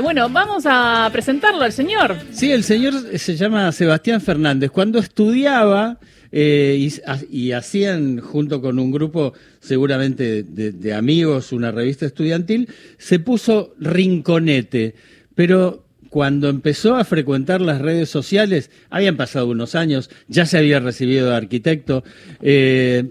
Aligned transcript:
Eh, 0.00 0.02
bueno, 0.02 0.30
vamos 0.30 0.64
a 0.66 1.10
presentarlo 1.12 1.62
al 1.62 1.74
señor. 1.74 2.16
Sí, 2.32 2.50
el 2.50 2.64
señor 2.64 2.94
se 3.18 3.36
llama 3.36 3.70
Sebastián 3.70 4.22
Fernández. 4.22 4.70
Cuando 4.70 4.98
estudiaba 4.98 5.98
eh, 6.32 6.88
y, 7.30 7.52
hacían 7.52 8.18
junto 8.18 8.62
con 8.62 8.78
un 8.78 8.90
grupo 8.90 9.34
seguramente 9.60 10.42
de, 10.42 10.94
amigos 10.94 11.52
una 11.52 11.70
revista 11.70 12.06
estudiantil, 12.06 12.70
se 12.96 13.18
puso 13.18 13.74
Rinconete. 13.78 14.94
Pero 15.34 15.84
cuando 16.08 16.48
empezó 16.48 16.96
a 16.96 17.04
frecuentar 17.04 17.60
las 17.60 17.82
redes 17.82 18.08
sociales, 18.08 18.70
habían 18.88 19.18
pasado 19.18 19.48
unos 19.48 19.74
años, 19.74 20.08
ya 20.28 20.46
se 20.46 20.56
había 20.56 20.80
recibido 20.80 21.28
de 21.28 21.36
arquitecto, 21.36 22.04
eh, 22.40 23.04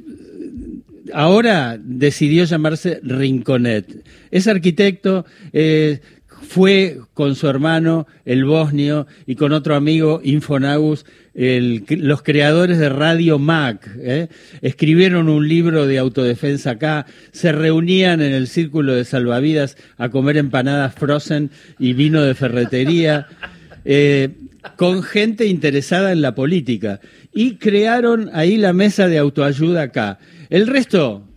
ahora 1.14 1.80
decidió 1.80 2.46
llamarse 2.46 3.00
Rinconet. 3.04 4.04
Es 4.32 4.48
arquitecto, 4.48 5.26
fue 6.42 7.00
con 7.14 7.36
su 7.36 7.48
hermano, 7.48 8.08
el 8.26 8.46
bosnio, 8.46 9.07
y 9.25 9.36
con 9.36 9.52
otro 9.52 9.75
amigo, 9.75 10.21
Infonagus, 10.24 11.06
los 11.34 12.21
creadores 12.24 12.80
de 12.80 12.89
Radio 12.89 13.39
Mac. 13.39 13.89
¿eh? 14.00 14.28
Escribieron 14.61 15.30
un 15.30 15.47
libro 15.47 15.86
de 15.88 15.97
autodefensa 16.00 16.71
acá, 16.71 17.06
se 17.32 17.52
reunían 17.52 18.21
en 18.21 18.33
el 18.33 18.47
círculo 18.47 18.94
de 18.94 19.06
salvavidas 19.06 19.78
a 19.97 20.10
comer 20.10 20.38
empanadas 20.38 20.96
frozen 20.96 21.52
y 21.78 21.94
vino 21.94 22.21
de 22.21 22.36
ferretería. 22.36 23.28
Eh, 23.86 24.30
con 24.75 25.04
gente 25.04 25.46
interesada 25.46 26.11
en 26.11 26.21
la 26.21 26.36
política 26.36 27.00
y 27.33 27.56
crearon 27.56 28.30
ahí 28.33 28.58
la 28.58 28.74
mesa 28.74 29.08
de 29.08 29.18
autoayuda 29.18 29.83
acá. 29.83 30.19
El 30.50 30.68
resto, 30.68 31.29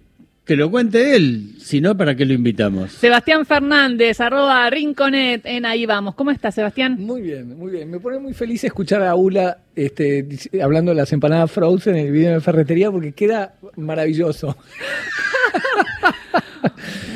que 0.45 0.57
lo 0.57 0.71
cuente 0.71 1.15
él, 1.15 1.55
si 1.59 1.81
no, 1.81 1.97
¿para 1.97 2.17
qué 2.17 2.25
lo 2.25 2.33
invitamos? 2.33 2.93
Sebastián 2.93 3.47
Fernández, 3.47 4.21
arroba 4.21 4.69
Rinconet, 4.71 5.47
en 5.47 5.65
ahí 5.65 5.87
vamos. 5.87 6.17
¿Cómo 6.17 6.33
estás, 6.33 6.55
Sebastián? 6.55 6.97
Muy 6.99 7.23
bien, 7.23 7.57
muy 7.57 7.71
bien. 7.71 7.91
Me 7.91 8.01
pone 8.01 8.19
muy 8.19 8.35
feliz 8.35 8.65
escuchar 8.65 9.03
a 9.05 9.15
Ula 9.15 9.59
este, 9.77 10.27
hablando 10.61 10.91
de 10.91 10.97
las 10.97 11.13
empanadas 11.13 11.51
frozen 11.51 11.97
en 11.97 12.07
el 12.07 12.13
video 12.13 12.35
de 12.35 12.41
ferretería 12.41 12.91
porque 12.91 13.13
queda 13.13 13.55
maravilloso. 13.77 14.57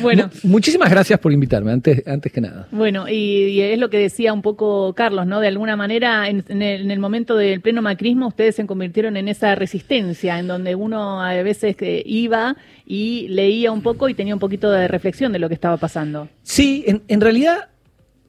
Bueno. 0.02 0.30
muchísimas 0.42 0.90
gracias 0.90 1.18
por 1.18 1.32
invitarme, 1.32 1.72
antes, 1.72 2.06
antes 2.06 2.32
que 2.32 2.40
nada. 2.40 2.68
Bueno, 2.70 3.08
y, 3.08 3.60
es 3.60 3.78
lo 3.78 3.90
que 3.90 3.98
decía 3.98 4.32
un 4.32 4.42
poco 4.42 4.92
Carlos, 4.94 5.26
¿no? 5.26 5.40
De 5.40 5.48
alguna 5.48 5.76
manera, 5.76 6.28
en, 6.28 6.44
el, 6.62 6.98
momento 6.98 7.36
del 7.36 7.60
pleno 7.60 7.82
macrismo, 7.82 8.28
ustedes 8.28 8.56
se 8.56 8.66
convirtieron 8.66 9.16
en 9.16 9.28
esa 9.28 9.54
resistencia, 9.54 10.38
en 10.38 10.48
donde 10.48 10.74
uno 10.74 11.22
a 11.22 11.32
veces 11.42 11.76
eh, 11.80 12.02
iba 12.04 12.56
y 12.86 13.26
leía 13.28 13.72
un 13.72 13.82
poco 13.82 14.08
y 14.08 14.14
tenía 14.14 14.32
un 14.32 14.40
poquito 14.40 14.70
de 14.70 14.86
reflexión 14.86 15.32
de 15.32 15.40
lo 15.40 15.48
que 15.48 15.54
estaba 15.54 15.76
pasando. 15.76 16.28
Sí, 16.42 16.84
en, 16.86 17.20
realidad, 17.20 17.68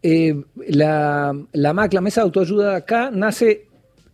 eh, 0.01 0.41
la, 0.67 1.33
la 1.53 1.73
MAC, 1.73 1.93
la 1.93 2.01
Mesa 2.01 2.21
de 2.21 2.25
Autoayuda 2.25 2.75
acá, 2.75 3.11
nace 3.13 3.67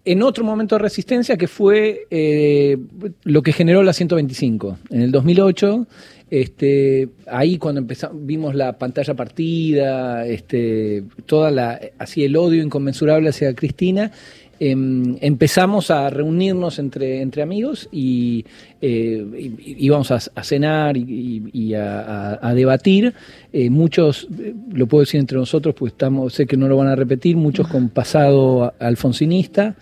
en 0.05 0.21
otro 0.21 0.43
momento 0.43 0.75
de 0.75 0.79
resistencia 0.79 1.37
que 1.37 1.47
fue 1.47 2.07
eh, 2.11 2.77
lo 3.23 3.41
que 3.41 3.53
generó 3.53 3.83
la 3.83 3.93
125. 3.93 4.77
En 4.89 5.01
el 5.01 5.11
2008 5.11 5.87
este, 6.33 7.09
ahí 7.27 7.59
cuando 7.59 7.79
empezamos, 7.79 8.25
vimos 8.25 8.55
la 8.55 8.79
pantalla 8.79 9.13
partida, 9.13 10.25
este, 10.25 11.03
toda 11.27 11.51
la, 11.51 11.79
así 11.99 12.23
el 12.23 12.35
odio 12.35 12.63
inconmensurable 12.63 13.29
hacia 13.29 13.53
Cristina, 13.53 14.11
empezamos 14.59 15.91
a 15.91 16.09
reunirnos 16.09 16.79
entre, 16.79 17.21
entre 17.21 17.41
amigos 17.41 17.89
y 17.91 18.45
eh, 18.81 19.25
íbamos 19.59 20.11
a, 20.11 20.19
cenar 20.43 20.95
y, 20.95 21.73
a, 21.75 22.53
debatir. 22.55 23.13
Eh, 23.51 23.69
muchos, 23.69 24.27
eh, 24.39 24.53
lo 24.73 24.87
puedo 24.87 25.01
decir 25.01 25.19
entre 25.19 25.37
nosotros, 25.37 25.75
pues 25.77 25.93
estamos, 25.93 26.33
sé 26.33 26.45
que 26.45 26.57
no 26.57 26.67
lo 26.67 26.77
van 26.77 26.87
a 26.87 26.95
repetir, 26.95 27.35
muchos 27.35 27.67
con 27.67 27.89
pasado 27.89 28.73
alfonsinista 28.79 29.75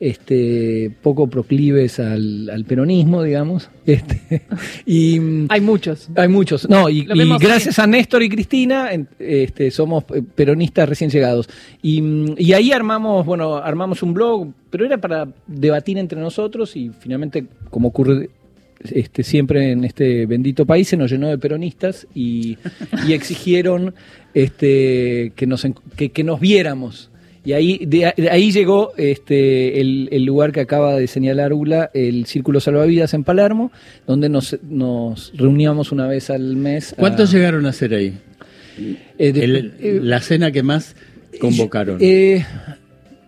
este, 0.00 0.92
poco 1.02 1.26
proclives 1.26 1.98
al, 1.98 2.64
peronismo, 2.66 3.22
digamos. 3.22 3.68
Este, 3.84 4.42
y, 4.86 5.20
hay 5.48 5.60
muchos. 5.60 6.08
Hay 6.14 6.28
muchos. 6.28 6.68
No, 6.68 6.88
y, 6.88 7.04
gracias 7.04 7.78
a 7.78 7.86
Néstor 7.86 8.22
y 8.22 8.28
Cristina 8.28 8.90
este, 9.18 9.70
somos 9.70 10.04
eh, 10.14 10.22
peronistas 10.22 10.88
recién 10.88 11.10
llegados. 11.10 11.48
Y, 11.82 12.52
ahí 12.52 12.72
armamos, 12.72 13.26
bueno, 13.26 13.56
armamos 13.56 14.02
un 14.02 14.14
blog, 14.14 14.48
pero 14.70 14.86
era 14.86 14.98
para 14.98 15.28
debatir 15.46 15.98
entre 15.98 16.20
nosotros 16.20 16.76
y 16.76 16.90
finalmente, 17.00 17.46
como 17.70 17.88
ocurre 17.88 18.30
este, 18.90 19.24
siempre 19.24 19.72
en 19.72 19.84
este 19.84 20.26
bendito 20.26 20.64
país 20.64 20.86
se 20.86 20.96
nos 20.96 21.10
llenó 21.10 21.28
de 21.28 21.38
peronistas 21.38 22.06
y, 22.14 22.56
exigieron 23.08 23.94
este, 24.34 25.32
que, 25.34 25.46
nos, 25.48 25.66
que 25.96 26.24
nos 26.24 26.38
viéramos 26.38 27.10
y 27.44 27.52
ahí, 27.52 27.78
de, 27.86 28.12
ahí 28.30 28.52
llegó 28.52 28.92
este, 28.96 29.80
el, 29.80 30.24
lugar 30.24 30.52
que 30.52 30.60
acaba 30.60 30.96
de 30.96 31.06
señalar 31.06 31.52
Ula, 31.52 31.90
el 31.94 32.26
Círculo 32.26 32.60
Salvavidas 32.60 33.14
en 33.14 33.24
Palermo, 33.24 33.72
donde 34.06 34.28
nos, 34.28 34.58
nos 34.68 35.32
reuníamos 35.34 35.92
una 35.92 36.06
vez 36.06 36.30
al 36.30 36.56
mes. 36.56 36.94
¿Cuántos 36.98 37.32
llegaron 37.32 37.66
a 37.66 37.72
ser 37.72 37.94
ahí? 37.94 38.14
Eh, 38.78 39.02
eh, 39.18 40.00
la 40.02 40.20
cena 40.20 40.52
que 40.52 40.62
más 40.62 40.94
convocaron. 41.40 41.98
Eh, 42.00 42.44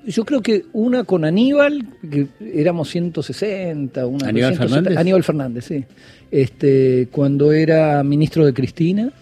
yo 0.07 0.25
creo 0.25 0.43
que 0.43 0.65
una 0.73 1.05
con 1.05 1.25
Aníbal, 1.25 1.87
que 2.11 2.27
éramos 2.55 2.91
160. 2.91 4.07
Una 4.07 4.29
¿Aníbal 4.29 4.57
Fernández? 4.57 4.97
Aníbal 4.97 5.25
Fernández, 5.25 5.65
sí. 5.65 5.85
Este, 6.31 7.09
cuando 7.11 7.53
era 7.53 8.03
ministro 8.03 8.47
de 8.47 8.53
Cristina. 8.53 9.13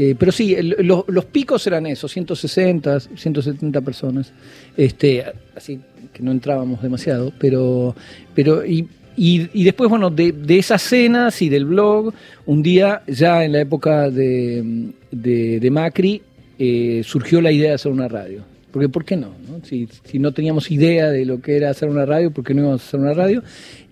Eh, 0.00 0.14
pero 0.16 0.30
sí, 0.30 0.56
los 0.78 1.24
picos 1.24 1.66
eran 1.66 1.84
esos, 1.86 2.12
160, 2.12 3.00
170 3.00 3.80
personas. 3.80 4.32
Este, 4.76 5.24
así 5.56 5.80
que 6.12 6.22
no 6.22 6.30
entrábamos 6.30 6.80
demasiado, 6.80 7.32
pero, 7.36 7.96
pero 8.32 8.64
y, 8.64 8.88
y, 9.16 9.64
después, 9.64 9.90
bueno, 9.90 10.08
de, 10.10 10.32
esas 10.50 10.82
cenas 10.82 11.42
y 11.42 11.48
del 11.48 11.64
blog, 11.64 12.14
un 12.46 12.62
día, 12.62 13.02
ya 13.08 13.42
en 13.44 13.50
la 13.50 13.60
época 13.60 14.08
de, 14.08 14.92
de, 15.10 15.70
Macri, 15.72 16.22
eh, 16.60 17.02
surgió 17.04 17.40
la 17.40 17.50
idea 17.50 17.70
de 17.70 17.74
hacer 17.74 17.90
una 17.90 18.06
radio. 18.06 18.44
Porque 18.70 18.88
¿por 18.88 19.04
qué 19.04 19.16
no? 19.16 19.32
Si, 19.62 19.88
si, 20.04 20.18
no 20.18 20.32
teníamos 20.32 20.70
idea 20.70 21.10
de 21.10 21.24
lo 21.24 21.40
que 21.40 21.56
era 21.56 21.70
hacer 21.70 21.88
una 21.88 22.04
radio, 22.04 22.30
¿por 22.30 22.44
qué 22.44 22.54
no 22.54 22.62
íbamos 22.62 22.82
a 22.82 22.86
hacer 22.86 23.00
una 23.00 23.14
radio? 23.14 23.42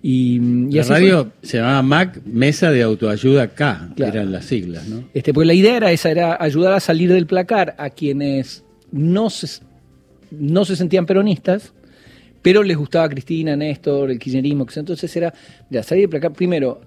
Y, 0.03 0.39
la 0.71 0.83
radio 0.83 1.31
se 1.41 1.57
llamaba 1.57 1.81
MAC, 1.81 2.21
Mesa 2.25 2.71
de 2.71 2.83
Autoayuda 2.83 3.49
K, 3.49 3.89
que 3.95 4.03
eran 4.03 4.31
las 4.31 4.45
siglas, 4.45 4.87
¿no? 4.87 5.03
Este, 5.13 5.33
pues 5.33 5.47
la 5.47 5.53
idea 5.53 5.77
era 5.77 5.91
esa, 5.91 6.11
era 6.11 6.37
ayudar 6.39 6.73
a 6.73 6.79
salir 6.79 7.11
del 7.11 7.25
placar 7.25 7.75
a 7.77 7.89
quienes 7.89 8.63
no 8.91 9.29
se, 9.29 9.61
no 10.31 10.63
se 10.63 10.75
sentían 10.75 11.05
peronistas, 11.05 11.73
pero 12.41 12.61
les 12.61 12.77
gustaba 12.77 13.09
Cristina, 13.09 13.55
Néstor, 13.55 14.11
el 14.11 14.19
kirchnerismo, 14.19 14.67
entonces 14.75 15.15
era 15.15 15.33
ya, 15.69 15.81
salir 15.81 16.03
del 16.03 16.09
placar, 16.09 16.33
primero, 16.33 16.81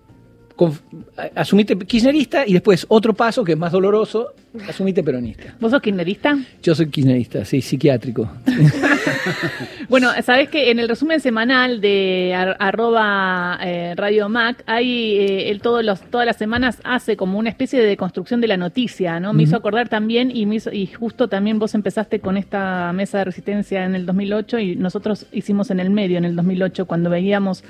asumiste 1.35 1.79
kirchnerista 1.79 2.47
y 2.47 2.53
después 2.53 2.87
otro 2.89 3.15
paso 3.15 3.45
que 3.45 3.53
es 3.53 3.59
más 3.59 3.73
doloroso, 3.73 4.35
asumiste 4.69 5.03
peronista. 5.03 5.55
¿Vos 5.61 5.71
sos 5.71 5.81
kirchnerista? 5.81 6.39
Yo 6.63 6.75
soy 6.75 6.89
kirchnerista, 6.89 7.45
sí, 7.45 7.61
psiquiátrico. 7.61 8.31
bueno, 9.89 10.11
sabés 10.23 10.49
que 10.49 10.71
en 10.71 10.79
el 10.79 10.89
resumen 10.89 11.21
semanal 11.21 11.81
de 11.81 12.35
arroba 12.59 13.59
eh, 13.63 13.95
Radio 13.97 14.29
Mac, 14.29 14.63
hay 14.67 15.17
eh, 15.17 15.51
él 15.51 15.61
todos 15.61 15.85
los, 15.85 16.01
todas 16.03 16.27
las 16.27 16.37
semanas 16.37 16.81
hace 16.85 17.17
como 17.17 17.39
una 17.39 17.49
especie 17.49 17.81
de 17.81 17.97
construcción 17.97 18.41
de 18.41 18.49
la 18.49 18.57
noticia, 18.57 19.21
¿no? 19.21 19.33
Me 19.33 19.45
hizo 19.45 19.57
acordar 19.57 19.89
también 19.89 20.35
y, 20.35 20.47
me 20.47 20.59
y 20.73 20.87
justo 20.87 21.29
también 21.29 21.59
vos 21.59 21.75
empezaste 21.75 22.21
con 22.21 22.37
esta 22.37 22.93
mesa 22.93 23.19
de 23.19 23.25
resistencia 23.25 23.85
en 23.85 23.95
el 23.95 24.07
2008 24.07 24.59
y 24.59 24.77
nosotros 24.77 25.27
hicimos 25.33 25.71
en 25.71 25.81
el 25.81 25.91
medio 25.91 26.19
en 26.19 26.25
el 26.25 26.37
2008 26.37 26.87
cuando 26.87 27.11
veíamos 27.11 27.65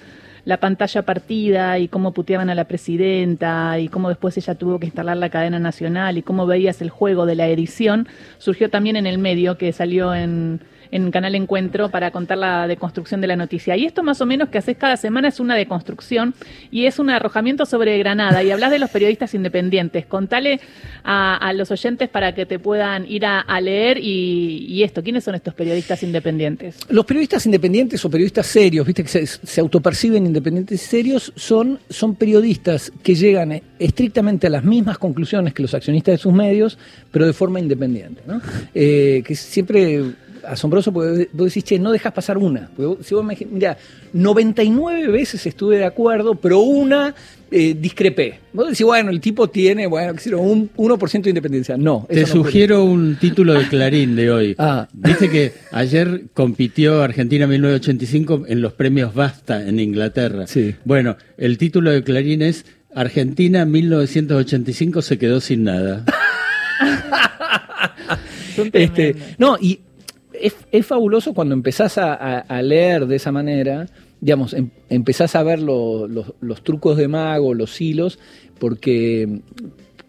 la 0.45 0.59
pantalla 0.59 1.03
partida 1.03 1.78
y 1.78 1.89
cómo 1.89 2.12
puteaban 2.12 2.51
a 2.51 2.55
la 2.55 2.65
presidenta 2.65 3.78
y 3.78 3.89
cómo 3.89 4.09
después 4.09 4.37
ella 4.37 4.55
tuvo 4.55 4.78
que 4.78 4.87
instalar 4.87 5.17
la 5.17 5.31
cadena 5.31 5.59
nacional 5.59 6.19
y 6.19 6.23
cómo 6.23 6.47
veías 6.47 6.81
el 6.83 6.91
juego 6.91 7.27
de 7.27 7.34
la 7.34 7.49
edición, 7.49 8.09
surgió 8.39 8.71
también 8.71 8.97
en 8.97 9.06
el 9.06 9.19
medio 9.19 9.59
que 9.59 9.73
salió 9.73 10.15
en 10.15 10.60
en 10.92 11.10
Canal 11.10 11.34
Encuentro 11.34 11.91
para 11.91 12.10
contar 12.10 12.39
la 12.39 12.66
deconstrucción 12.66 13.21
de 13.21 13.27
la 13.27 13.37
noticia. 13.37 13.77
Y 13.77 13.84
esto 13.84 14.03
más 14.03 14.21
o 14.21 14.27
menos 14.27 14.48
que 14.48 14.59
haces 14.59 14.77
cada 14.77 14.97
semana 14.97 15.28
es 15.28 15.41
una 15.41 15.57
deconstrucción 15.57 16.34
y 16.71 16.87
es 16.87 16.98
un 16.98 17.10
arrojamiento 17.10 17.66
sobre 17.66 17.98
Granada. 17.98 18.42
Y 18.42 18.51
hablas 18.51 18.71
de 18.71 18.78
los 18.78 18.91
periodistas 18.91 19.34
independientes. 19.34 20.07
Contale 20.07 20.60
a, 21.04 21.53
los 21.54 21.71
oyentes 21.71 22.09
para 22.09 22.34
que 22.34 22.47
te 22.47 22.59
puedan 22.59 23.10
ir 23.10 23.25
a, 23.27 23.60
leer 23.60 23.98
y, 23.98 24.83
esto. 24.83 25.03
¿Quiénes 25.03 25.25
son 25.25 25.34
estos 25.34 25.54
periodistas 25.54 26.03
independientes? 26.03 26.78
Los 26.89 27.04
periodistas 27.04 27.45
independientes 27.47 28.04
o 28.04 28.10
periodistas 28.10 28.47
serios, 28.47 28.86
viste 28.86 29.04
que 29.04 29.27
se, 29.27 29.60
autoperciben 29.60 30.27
independientes 30.27 30.81
serios, 30.81 31.33
son, 31.36 31.78
son 31.89 32.15
periodistas 32.15 32.93
que 33.03 33.15
llegan 33.15 33.60
estrictamente 33.78 34.47
a 34.47 34.51
las 34.51 34.65
mismas 34.65 34.98
conclusiones 34.98 35.53
que 35.53 35.63
los 35.63 35.75
accionistas 35.75 36.15
de 36.15 36.19
sus 36.19 36.33
medios, 36.33 36.78
pero 37.10 37.27
de 37.27 37.33
forma 37.33 37.60
independiente. 37.60 38.22
¿no? 38.27 38.41
Eh, 38.75 39.22
que 39.27 39.34
siempre 39.34 40.15
asombroso 40.47 40.92
porque 40.92 41.28
vos 41.33 41.47
decís, 41.47 41.65
che, 41.65 41.78
no 41.78 41.92
dejas 41.92 42.13
pasar 42.13 42.39
una. 42.39 42.71
si 43.03 43.15
vos 43.15 43.25
me 43.25 43.37
mira, 43.51 43.77
99 44.13 45.09
veces 45.09 45.45
estuve 45.47 45.78
de 45.78 45.84
acuerdo, 45.84 46.34
pero 46.34 46.60
una 46.60 47.15
eh, 47.51 47.77
discrepé. 47.78 48.39
Vos 48.53 48.69
decís, 48.69 48.87
bueno, 48.87 49.10
el 49.10 49.21
tipo 49.21 49.48
tiene, 49.48 49.87
bueno, 49.87 50.15
un 50.39 50.71
1% 50.77 51.22
de 51.22 51.31
independencia. 51.31 51.77
No. 51.77 52.07
Te 52.09 52.27
sugiero 52.27 52.84
un 52.84 53.16
título 53.16 53.54
de 53.54 53.66
Clarín 53.69 54.15
de 54.15 54.31
hoy. 54.31 54.54
Ah. 54.59 54.89
Dice 54.92 55.28
que 55.31 55.53
ayer 55.72 56.27
compitió 56.33 57.03
Argentina 57.03 57.47
1985 57.47 58.45
en 58.47 58.60
los 58.60 58.72
premios 58.75 59.15
Basta 59.15 59.66
en 59.66 59.81
Inglaterra. 59.81 60.47
Sí. 60.47 60.75
Bueno, 60.84 61.16
el 61.36 61.59
título 61.59 61.91
de 61.91 62.04
Clarín 62.04 62.43
es 62.43 62.65
Argentina 62.95 63.65
1985 63.65 65.03
se 65.03 65.19
quedó 65.19 65.41
sin 65.41 65.65
nada. 65.65 66.04
este, 68.72 69.16
no, 69.39 69.57
y 69.60 69.81
es, 70.42 70.87
fabuloso 70.87 71.34
cuando 71.34 71.54
empezás 71.54 71.98
a, 71.98 72.63
leer 72.63 73.07
de 73.07 73.16
esa 73.16 73.33
manera, 73.33 73.87
digamos, 74.21 74.54
em, 74.54 74.71
empezás 74.89 75.34
a 75.37 75.42
ver 75.42 75.60
los 75.60 76.63
trucos 76.63 76.97
de 76.97 77.09
mago, 77.09 77.54
los 77.54 77.81
hilos, 77.81 78.19
porque, 78.59 79.41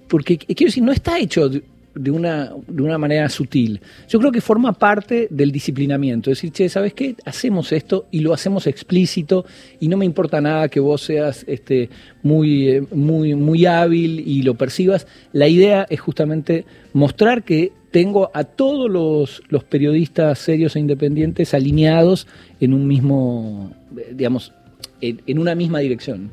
porque 0.07 0.37
quiero 0.37 0.69
decir, 0.69 0.83
no 0.83 0.91
está 0.91 1.19
hecho 1.19 1.49
de 1.93 2.11
una, 2.11 2.53
de 2.67 2.81
una 2.81 2.97
manera 2.97 3.27
sutil. 3.29 3.81
Yo 4.07 4.19
creo 4.19 4.31
que 4.31 4.41
forma 4.41 4.73
parte 4.73 5.27
del 5.29 5.51
disciplinamiento. 5.51 6.31
Es 6.31 6.37
decir, 6.37 6.51
che, 6.51 6.69
¿sabes 6.69 6.93
qué? 6.93 7.15
Hacemos 7.25 7.71
esto 7.71 8.07
y 8.11 8.19
lo 8.19 8.33
hacemos 8.33 8.67
explícito 8.67 9.45
y 9.79 9.87
no 9.87 9.97
me 9.97 10.05
importa 10.05 10.39
nada 10.41 10.69
que 10.69 10.79
vos 10.79 11.01
seas 11.01 11.43
este, 11.47 11.89
muy, 12.23 12.69
eh, 12.69 12.83
muy, 12.93 13.35
muy 13.35 13.65
hábil 13.65 14.23
y 14.25 14.43
lo 14.43 14.55
percibas. 14.55 15.07
La 15.33 15.47
idea 15.47 15.85
es 15.89 15.99
justamente 15.99 16.65
mostrar 16.93 17.43
que 17.43 17.71
tengo 17.91 18.31
a 18.33 18.43
todos 18.43 18.89
los, 18.89 19.43
los 19.49 19.63
periodistas 19.63 20.39
serios 20.39 20.75
e 20.75 20.79
independientes 20.79 21.53
alineados 21.53 22.27
en 22.59 22.73
un 22.73 22.87
mismo, 22.87 23.73
eh, 23.97 24.13
digamos, 24.15 24.53
en 25.01 25.39
una 25.39 25.55
misma 25.55 25.79
dirección. 25.79 26.31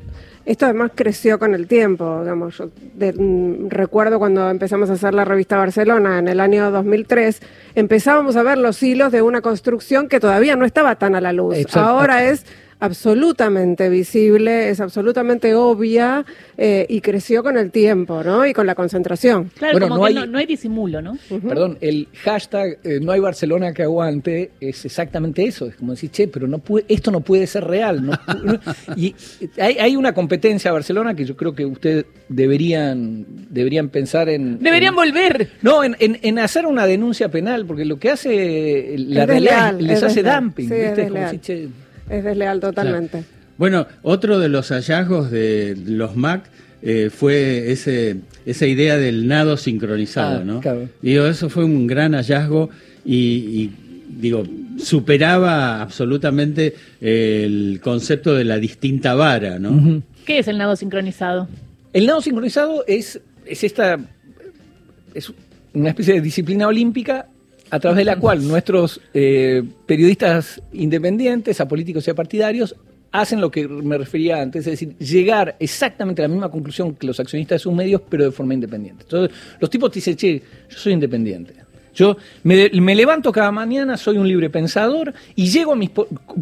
Esto 0.49 0.65
además 0.65 0.93
creció 0.95 1.37
con 1.37 1.53
el 1.53 1.67
tiempo, 1.67 2.21
digamos, 2.21 2.57
yo 2.57 2.71
mm, 2.97 3.69
recuerdo 3.69 4.17
cuando 4.17 4.49
empezamos 4.49 4.89
a 4.89 4.93
hacer 4.93 5.13
la 5.13 5.23
revista 5.23 5.57
Barcelona 5.57 6.17
en 6.17 6.27
el 6.27 6.39
año 6.39 6.71
2003, 6.71 7.39
empezábamos 7.75 8.35
a 8.35 8.41
ver 8.41 8.57
los 8.57 8.81
hilos 8.81 9.11
de 9.11 9.21
una 9.21 9.41
construcción 9.41 10.07
que 10.07 10.19
todavía 10.19 10.55
no 10.55 10.65
estaba 10.65 10.95
tan 10.95 11.13
a 11.13 11.21
la 11.21 11.33
luz. 11.33 11.55
Ahora 11.75 12.23
es 12.23 12.47
absolutamente 12.79 13.89
visible, 13.89 14.69
es 14.69 14.79
absolutamente 14.79 15.53
obvia 15.53 16.25
eh, 16.57 16.85
y 16.87 17.01
creció 17.01 17.43
con 17.43 17.57
el 17.57 17.71
tiempo, 17.71 18.23
¿no? 18.23 18.45
Y 18.45 18.53
con 18.53 18.65
la 18.65 18.75
concentración. 18.75 19.51
Claro, 19.55 19.79
como 19.79 19.97
no, 19.97 20.01
que 20.03 20.19
hay, 20.19 20.27
no, 20.27 20.37
hay 20.37 20.45
disimulo, 20.45 21.01
¿no? 21.01 21.17
Perdón, 21.47 21.77
el 21.81 22.07
hashtag 22.23 22.79
eh, 22.83 22.99
no 23.01 23.11
hay 23.11 23.19
Barcelona 23.19 23.73
que 23.73 23.83
aguante 23.83 24.51
es 24.61 24.85
exactamente 24.85 25.43
eso. 25.43 25.67
Es 25.67 25.75
como 25.75 25.91
decir, 25.91 26.09
che, 26.09 26.27
pero 26.27 26.47
no 26.47 26.59
puede, 26.59 26.85
esto 26.87 27.11
no 27.11 27.19
puede 27.19 27.47
ser 27.47 27.65
real. 27.65 28.17
y 28.95 29.13
hay, 29.57 29.77
hay, 29.77 29.95
una 29.95 30.13
competencia 30.13 30.71
a 30.71 30.73
Barcelona 30.73 31.13
que 31.15 31.25
yo 31.25 31.35
creo 31.35 31.53
que 31.53 31.65
ustedes 31.65 32.05
deberían, 32.29 33.25
deberían 33.49 33.89
pensar 33.89 34.29
en... 34.29 34.59
Deberían 34.59 34.95
volver. 34.95 35.51
No, 35.61 35.83
en, 35.83 35.97
en, 35.99 36.39
hacer 36.39 36.65
una 36.65 36.85
denuncia 36.85 37.29
penal, 37.29 37.65
porque 37.65 37.83
lo 37.83 37.99
que 37.99 38.11
hace 38.11 38.95
la 38.97 39.25
realidad 39.25 39.77
les 39.77 40.01
hace 40.01 40.23
dumping. 40.23 40.69
¿viste? 40.69 41.01
Es 41.01 41.11
como 41.11 41.41
che, 41.41 41.67
es 42.09 42.23
desleal 42.23 42.59
totalmente. 42.59 43.23
Bueno, 43.57 43.87
otro 44.03 44.39
de 44.39 44.49
los 44.49 44.69
hallazgos 44.69 45.31
de 45.31 45.77
los 45.85 46.15
Mac 46.15 46.49
eh, 46.81 47.09
fue 47.13 47.71
ese, 47.71 48.17
esa 48.45 48.65
idea 48.65 48.97
del 48.97 49.27
nado 49.27 49.57
sincronizado, 49.57 50.39
ah, 50.39 50.43
¿no? 50.45 50.61
Digo, 51.01 51.25
eso 51.25 51.49
fue 51.49 51.65
un 51.65 51.85
gran 51.87 52.13
hallazgo 52.13 52.69
y, 53.03 53.69
digo, 54.07 54.43
superaba 54.77 55.81
absolutamente 55.81 56.75
el 57.01 57.81
concepto 57.83 58.33
de 58.33 58.45
la 58.45 58.57
distinta 58.57 59.13
vara, 59.13 59.59
¿no? 59.59 60.01
¿Qué 60.25 60.39
es 60.39 60.47
el 60.47 60.57
nado 60.57 60.75
sincronizado? 60.75 61.49
El 61.91 62.05
nado 62.05 62.21
sincronizado 62.21 62.85
es, 62.87 63.19
es 63.45 63.63
esta 63.63 63.99
es 65.13 65.33
una 65.73 65.89
especie 65.89 66.13
de 66.13 66.21
disciplina 66.21 66.67
olímpica 66.67 67.27
a 67.69 67.79
través 67.79 67.97
de 67.97 68.05
la 68.05 68.17
cual 68.17 68.47
nuestros 68.47 69.01
eh, 69.13 69.63
periodistas 69.85 70.61
independientes, 70.73 71.61
apolíticos 71.61 72.07
y 72.07 72.13
partidarios, 72.13 72.75
hacen 73.11 73.41
lo 73.41 73.49
que 73.49 73.67
me 73.67 73.97
refería 73.97 74.41
antes, 74.41 74.67
es 74.67 74.79
decir, 74.79 74.95
llegar 74.97 75.55
exactamente 75.59 76.21
a 76.21 76.27
la 76.27 76.33
misma 76.33 76.51
conclusión 76.51 76.95
que 76.95 77.07
los 77.07 77.19
accionistas 77.19 77.55
de 77.55 77.59
sus 77.59 77.73
medios, 77.73 78.01
pero 78.07 78.25
de 78.25 78.31
forma 78.31 78.53
independiente. 78.53 79.03
Entonces, 79.03 79.35
los 79.59 79.69
tipos 79.69 79.91
te 79.91 79.95
dicen, 79.95 80.15
che, 80.15 80.41
yo 80.69 80.77
soy 80.77 80.93
independiente. 80.93 81.53
Yo 81.93 82.17
me, 82.43 82.95
levanto 82.95 83.31
cada 83.31 83.51
mañana, 83.51 83.97
soy 83.97 84.17
un 84.17 84.27
libre 84.27 84.49
pensador 84.49 85.13
y 85.35 85.49
llego 85.49 85.73
a 85.73 85.75
mis 85.75 85.91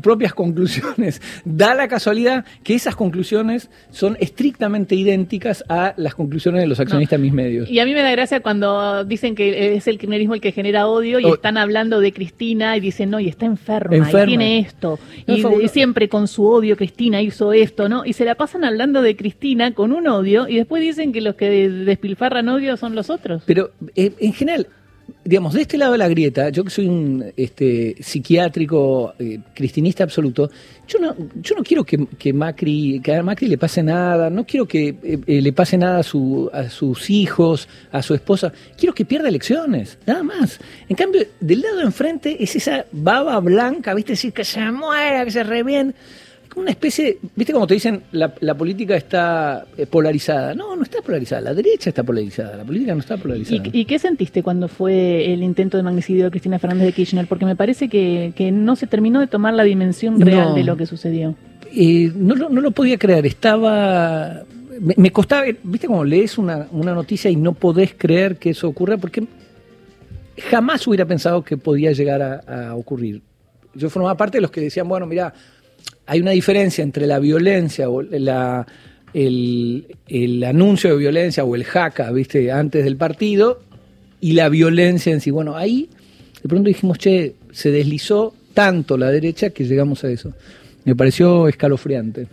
propias 0.01 0.33
conclusiones. 0.33 1.21
Da 1.45 1.73
la 1.73 1.87
casualidad 1.87 2.45
que 2.63 2.75
esas 2.75 2.95
conclusiones 2.95 3.69
son 3.91 4.17
estrictamente 4.19 4.95
idénticas 4.95 5.63
a 5.69 5.93
las 5.97 6.13
conclusiones 6.13 6.61
de 6.61 6.67
los 6.67 6.79
accionistas 6.79 7.19
de 7.19 7.23
mis 7.23 7.33
medios. 7.33 7.69
Y 7.69 7.79
a 7.79 7.85
mí 7.85 7.93
me 7.93 8.01
da 8.01 8.11
gracia 8.11 8.41
cuando 8.41 9.03
dicen 9.05 9.35
que 9.35 9.75
es 9.75 9.87
el 9.87 9.97
kirchnerismo 9.97 10.33
el 10.33 10.41
que 10.41 10.51
genera 10.51 10.87
odio 10.87 11.19
y 11.19 11.25
oh. 11.25 11.35
están 11.35 11.57
hablando 11.57 11.99
de 11.99 12.11
Cristina 12.11 12.75
y 12.77 12.79
dicen, 12.79 13.09
no, 13.09 13.19
y 13.19 13.27
está 13.27 13.45
enferma, 13.45 13.97
y 13.97 14.25
tiene 14.25 14.59
esto. 14.59 14.99
y, 15.25 15.67
siempre 15.67 16.09
con 16.09 16.27
su 16.27 16.47
odio 16.47 16.75
Cristina 16.75 17.21
hizo 17.21 17.53
esto, 17.53 17.89
¿no? 17.89 18.05
Y 18.05 18.13
se 18.13 18.25
la 18.25 18.35
pasan 18.35 18.63
hablando 18.63 19.01
de 19.01 19.15
Cristina 19.15 19.73
con 19.73 19.91
un 19.91 20.07
odio 20.07 20.47
y 20.47 20.57
después 20.57 20.81
dicen 20.81 21.11
que 21.11 21.21
los 21.21 21.35
que 21.35 21.69
despilfarran 21.69 22.47
odio 22.49 22.77
son 22.77 22.95
los 22.95 23.09
otros. 23.09 23.43
Pero 23.45 23.71
eh, 23.95 24.11
en 24.19 24.33
general, 24.33 24.67
digamos, 25.27 25.53
de 25.53 25.61
este 25.61 25.77
lado 25.77 25.91
de 25.91 25.97
la 25.97 26.07
grieta, 26.07 26.49
yo 26.49 26.63
que 26.63 26.69
soy 26.69 26.87
un 26.87 27.33
este, 27.35 27.95
psiquiátrico 27.99 29.13
eh, 29.19 29.39
cristinista 29.53 30.03
absoluto, 30.03 30.49
yo 30.87 30.99
no, 30.99 31.15
yo 31.35 31.55
no 31.55 31.63
quiero 31.63 31.83
que, 31.83 32.33
Macri, 32.33 33.01
que 33.03 33.15
a 33.15 33.23
Macri 33.23 33.47
le 33.47 33.57
pase 33.57 33.83
nada, 33.83 34.29
no 34.29 34.45
quiero 34.45 34.65
que 34.65 34.87
eh, 34.87 35.19
eh, 35.27 35.41
le 35.41 35.51
pase 35.51 35.77
nada 35.77 35.99
a, 35.99 36.03
su, 36.03 36.49
a 36.53 36.69
sus 36.69 37.09
hijos, 37.09 37.67
a 37.91 38.01
su 38.01 38.13
esposa, 38.13 38.53
quiero 38.77 38.95
que 38.95 39.03
pierda 39.03 39.27
elecciones, 39.27 39.97
nada 40.05 40.23
más. 40.23 40.59
En 40.87 40.95
cambio, 40.95 41.25
del 41.41 41.61
lado 41.61 41.77
de 41.77 41.83
enfrente 41.83 42.41
es 42.41 42.55
esa 42.55 42.85
baba 42.91 43.39
blanca, 43.41 43.93
¿viste? 43.93 44.13
Decir 44.13 44.31
que 44.31 44.45
se 44.45 44.71
muera, 44.71 45.25
que 45.25 45.31
se 45.31 45.43
reviente 45.43 45.97
una 46.57 46.71
especie, 46.71 47.19
viste 47.35 47.53
como 47.53 47.67
te 47.67 47.75
dicen, 47.75 48.03
la, 48.11 48.29
política 48.55 48.95
está 48.95 49.65
eh, 49.77 49.85
polarizada. 49.85 50.53
No, 50.53 50.75
no 50.75 50.83
está 50.83 51.01
polarizada, 51.01 51.41
la 51.41 51.53
derecha 51.53 51.89
está 51.89 52.03
polarizada, 52.03 52.57
la 52.57 52.63
política 52.63 52.93
no 52.93 52.99
está 52.99 53.17
polarizada. 53.17 53.63
¿Y, 53.71 53.85
qué 53.85 53.99
sentiste 53.99 54.43
cuando 54.43 54.67
fue 54.67 55.33
el 55.33 55.43
intento 55.43 55.77
de 55.77 55.83
magnicidio 55.83 56.25
de 56.25 56.31
Cristina 56.31 56.59
Fernández 56.59 56.87
de 56.87 56.93
Kirchner? 56.93 57.27
Porque 57.27 57.45
me 57.45 57.55
parece 57.55 57.89
que, 57.89 58.33
no 58.51 58.75
se 58.75 58.87
terminó 58.87 59.19
de 59.19 59.27
tomar 59.27 59.53
la 59.53 59.63
dimensión 59.63 60.19
real 60.19 60.55
de 60.55 60.63
lo 60.63 60.77
que 60.77 60.85
sucedió. 60.85 61.35
Eh, 61.73 62.11
no, 62.15 62.35
lo 62.35 62.71
podía 62.71 62.97
creer, 62.97 63.25
estaba... 63.25 64.43
Me, 64.79 65.11
costaba, 65.11 65.43
viste 65.63 65.87
como 65.87 66.03
lees 66.03 66.37
una, 66.37 66.67
noticia 66.71 67.31
y 67.31 67.35
no 67.35 67.53
podés 67.53 67.95
creer 67.97 68.37
que 68.37 68.51
eso 68.51 68.67
ocurra, 68.67 68.97
porque 68.97 69.23
jamás 70.49 70.85
hubiera 70.87 71.05
pensado 71.05 71.43
que 71.43 71.57
podía 71.57 71.91
llegar 71.91 72.21
a, 72.21 72.69
a 72.69 72.75
ocurrir. 72.75 73.21
Yo 73.73 73.89
formaba 73.89 74.15
parte 74.15 74.37
de 74.37 74.41
los 74.41 74.51
que 74.51 74.61
decían, 74.61 74.87
bueno, 74.87 75.05
mira, 75.05 75.33
hay 76.05 76.21
una 76.21 76.31
diferencia 76.31 76.83
entre 76.83 77.05
la 77.07 77.19
violencia 77.19 77.89
o 77.89 78.01
la, 78.01 78.65
el, 79.13 80.43
anuncio 80.47 80.91
de 80.91 80.97
violencia 80.97 81.43
o 81.43 81.55
el 81.55 81.63
jaca, 81.63 82.11
¿viste? 82.11 82.51
Antes 82.51 82.83
del 82.83 82.97
partido 82.97 83.61
y 84.21 84.33
la 84.33 84.49
violencia 84.49 85.11
en 85.11 85.21
sí. 85.21 85.31
Bueno, 85.31 85.55
ahí 85.55 85.89
de 86.41 86.49
pronto 86.49 86.67
dijimos, 86.67 86.97
che, 86.97 87.35
se 87.51 87.71
deslizó 87.71 88.33
tanto 88.53 88.97
la 88.97 89.09
derecha 89.11 89.49
que 89.49 89.65
llegamos 89.65 90.03
a 90.03 90.09
eso. 90.09 90.33
Me 90.85 90.95
pareció 90.95 91.47
escalofriante. 91.47 92.27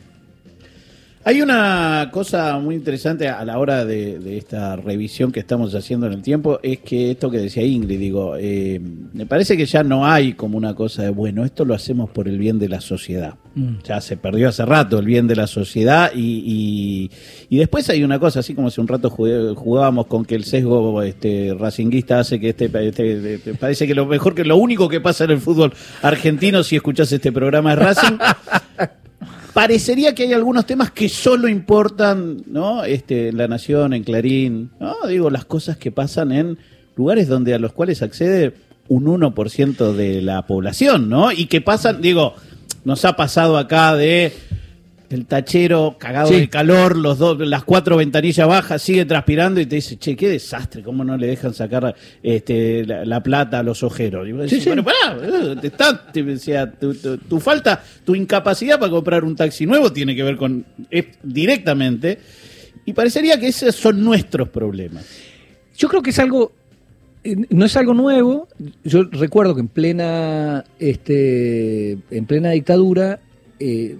Hay 1.27 1.41
una 1.41 2.11
cosa 2.13 2.59
muy 2.59 2.75
interesante 2.75 3.31
a 3.31 3.43
la 3.47 3.59
hora 3.59 3.87
de, 3.87 4.37
esta 4.37 4.77
revisión 4.77 5.33
que 5.33 5.41
estamos 5.41 5.75
haciendo 5.75 6.07
en 6.07 6.13
el 6.13 6.21
tiempo, 6.21 6.61
es 6.63 6.81
que 6.81 7.13
esto 7.13 7.31
que 7.31 7.39
decía 7.39 7.63
Ingrid, 7.63 7.99
digo, 7.99 8.37
eh, 8.37 8.79
me 9.15 9.25
parece 9.25 9.57
que 9.57 9.65
ya 9.65 9.83
no 9.83 10.07
hay 10.07 10.35
como 10.35 10.59
una 10.59 10.75
cosa 10.75 11.03
de, 11.03 11.09
bueno, 11.09 11.47
esto 11.47 11.65
lo 11.65 11.73
hacemos 11.73 12.11
por 12.11 12.29
el 12.29 12.37
bien 12.37 12.59
de 12.59 12.69
la 12.69 12.83
sociedad. 12.83 13.37
Mm. 13.55 13.77
Ya 13.85 14.03
se 14.03 14.19
perdió 14.19 14.51
hace 14.51 14.67
rato 14.67 14.99
el 14.99 15.07
bien 15.07 15.27
de 15.27 15.37
la 15.37 15.47
sociedad 15.47 16.13
y, 16.15 17.11
y, 17.49 17.57
después 17.57 17.89
hay 17.89 18.05
una 18.05 18.19
cosa, 18.19 18.41
así 18.41 18.55
como 18.55 18.69
hace 18.69 18.83
un 18.83 18.89
rato 18.89 19.09
jugábamos 19.09 20.07
con 20.09 20.27
que 20.27 20.35
el 20.35 20.45
sesgo 20.45 21.01
este, 21.01 21.57
racinguista 21.59 22.19
hace 22.19 22.39
que 22.39 22.51
este, 22.51 22.67
este, 22.67 23.35
este, 23.37 23.55
parece 23.55 23.87
que 23.87 23.95
lo 23.95 24.05
mejor 24.05 24.35
que 24.35 24.45
lo 24.45 24.59
único 24.59 24.91
que 24.91 25.01
pasa 25.01 25.25
en 25.25 25.31
el 25.31 25.39
fútbol 25.39 25.73
argentino 26.03 26.63
si 26.63 26.77
escuchas 26.77 27.11
este 27.11 27.33
programa 27.33 27.73
es 27.73 27.79
Racing. 27.79 28.19
parecería 29.55 30.15
que 30.15 30.25
hay 30.25 30.33
algunos 30.33 30.67
temas 30.67 30.91
que 30.91 31.09
solo 31.09 31.49
importan, 31.49 32.43
¿no? 32.47 32.85
Este, 32.85 33.29
en 33.29 33.39
La 33.39 33.49
Nación, 33.49 33.95
en 33.95 34.03
Clarín, 34.03 34.71
¿no? 34.81 34.97
Digo, 35.09 35.31
las 35.31 35.45
cosas 35.45 35.77
que 35.77 35.93
pasan 35.93 36.33
en 36.33 36.59
lugares 36.97 37.29
donde 37.29 37.55
a 37.55 37.59
los 37.59 37.73
cuales 37.73 38.03
accede 38.03 38.55
un 38.89 39.07
1% 39.07 39.93
de 39.93 40.21
la 40.21 40.47
población, 40.47 41.09
¿no? 41.09 41.33
Y 41.33 41.47
que 41.47 41.61
pasan, 41.61 42.03
digo, 42.03 42.35
nos 42.85 43.05
ha 43.05 43.15
pasado 43.15 43.57
acá 43.57 43.95
de 43.97 44.33
el 45.15 45.27
tachero 45.27 45.97
cagado 45.99 46.29
Sí. 46.29 46.41
de 46.41 46.49
calor, 46.49 46.97
los 46.97 47.19
dos, 47.19 47.39
las 47.41 47.65
cuatro 47.65 47.97
ventanillas 47.97 48.47
bajas, 48.47 48.83
sigue 48.83 49.05
transpirando 49.05 49.61
y 49.61 49.67
te 49.67 49.77
dice, 49.77 49.97
che, 49.97 50.15
qué 50.17 50.29
desastre, 50.29 50.83
cómo 50.83 51.05
no 51.05 51.17
le 51.17 51.27
dejan 51.29 51.55
sacar 51.55 51.95
este, 52.23 52.85
la, 52.85 53.05
la 53.05 53.23
plata 53.23 53.61
a 53.61 53.63
los 53.63 53.83
ojeros. 53.83 54.29
Y 54.29 54.33
vos 54.33 54.43
decís, 54.43 54.59
Sí, 54.59 54.65
sí. 54.65 54.71
pero 54.71 54.85
pará, 54.85 55.61
te 55.61 55.67
está, 55.69 56.07
te- 56.13 56.23
o 56.23 56.37
sea, 56.39 56.71
tu, 56.71 56.95
tu- 56.95 57.19
tu 57.19 57.41
falta, 57.41 57.83
tu 58.05 58.15
incapacidad 58.15 58.79
para 58.79 58.91
comprar 58.91 59.25
un 59.25 59.37
taxi 59.37 59.67
nuevo 59.67 59.93
tiene 59.93 60.15
que 60.15 60.23
ver 60.23 60.37
con 60.37 60.65
es 60.91 61.07
directamente. 61.23 62.19
Y 62.87 62.93
parecería 62.93 63.41
que 63.41 63.47
esos 63.49 63.75
son 63.75 64.05
nuestros 64.05 64.49
problemas. 64.51 65.07
Yo 65.77 65.89
creo 65.89 66.03
que 66.03 66.11
es 66.11 66.19
algo, 66.19 66.53
eh, 67.25 67.35
no 67.51 67.65
es 67.65 67.77
algo 67.77 67.95
nuevo. 67.95 68.49
Yo 68.85 69.05
recuerdo 69.05 69.55
que 69.55 69.63
en 69.63 69.69
plena, 69.69 70.65
este, 70.79 71.93
en 72.11 72.27
plena 72.27 72.51
dictadura, 72.51 73.21
eh, 73.59 73.97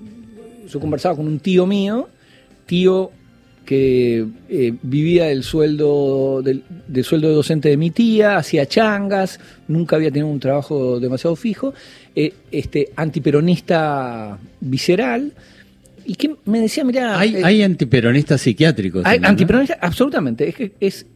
yo 0.69 0.81
conversaba 0.81 1.17
con 1.17 1.27
un 1.27 1.39
tío 1.39 1.67
mío, 1.67 2.09
tío 2.67 3.11
que 3.65 4.27
eh, 4.49 4.75
vivía 4.83 5.27
del 5.27 5.43
sueldo 5.43 6.43
del, 6.43 6.63
del 6.87 7.05
sueldo 7.05 7.29
de 7.29 7.35
docente 7.35 7.71
de 7.71 7.77
mi 7.77 7.91
tía, 7.91 8.37
hacía 8.37 8.67
changas, 8.67 9.41
nunca 9.69 9.97
había 9.97 10.11
tenido 10.11 10.29
un 10.29 10.41
trabajo 10.41 11.01
demasiado 11.01 11.35
fijo, 11.35 11.73
eh, 12.15 12.35
este 12.51 12.91
antiperonista 12.97 14.39
visceral, 14.61 15.33
y 16.05 16.15
que 16.17 16.37
me 16.45 16.61
decía, 16.61 16.85
mira, 16.85 17.19
Hay, 17.19 17.37
hay 17.37 17.63
antiperonistas 17.63 18.43
psiquiátricos. 18.43 19.01
hay 19.07 19.15
también, 19.15 19.23
¿no? 19.23 19.29
antiperonista, 19.29 19.79
absolutamente. 19.81 20.49
Es 20.49 20.55
que 20.55 20.73
es, 20.79 21.07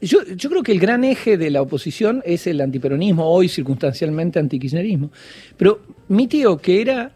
yo, 0.00 0.24
yo 0.34 0.50
creo 0.50 0.62
que 0.62 0.72
el 0.72 0.80
gran 0.80 1.04
eje 1.04 1.36
de 1.36 1.50
la 1.50 1.60
oposición 1.60 2.22
es 2.24 2.46
el 2.46 2.60
antiperonismo, 2.60 3.26
hoy 3.26 3.48
circunstancialmente 3.48 4.38
antikirchnerismo. 4.38 5.10
Pero 5.58 5.80
mi 6.08 6.26
tío, 6.26 6.56
que 6.56 6.80
era 6.80 7.12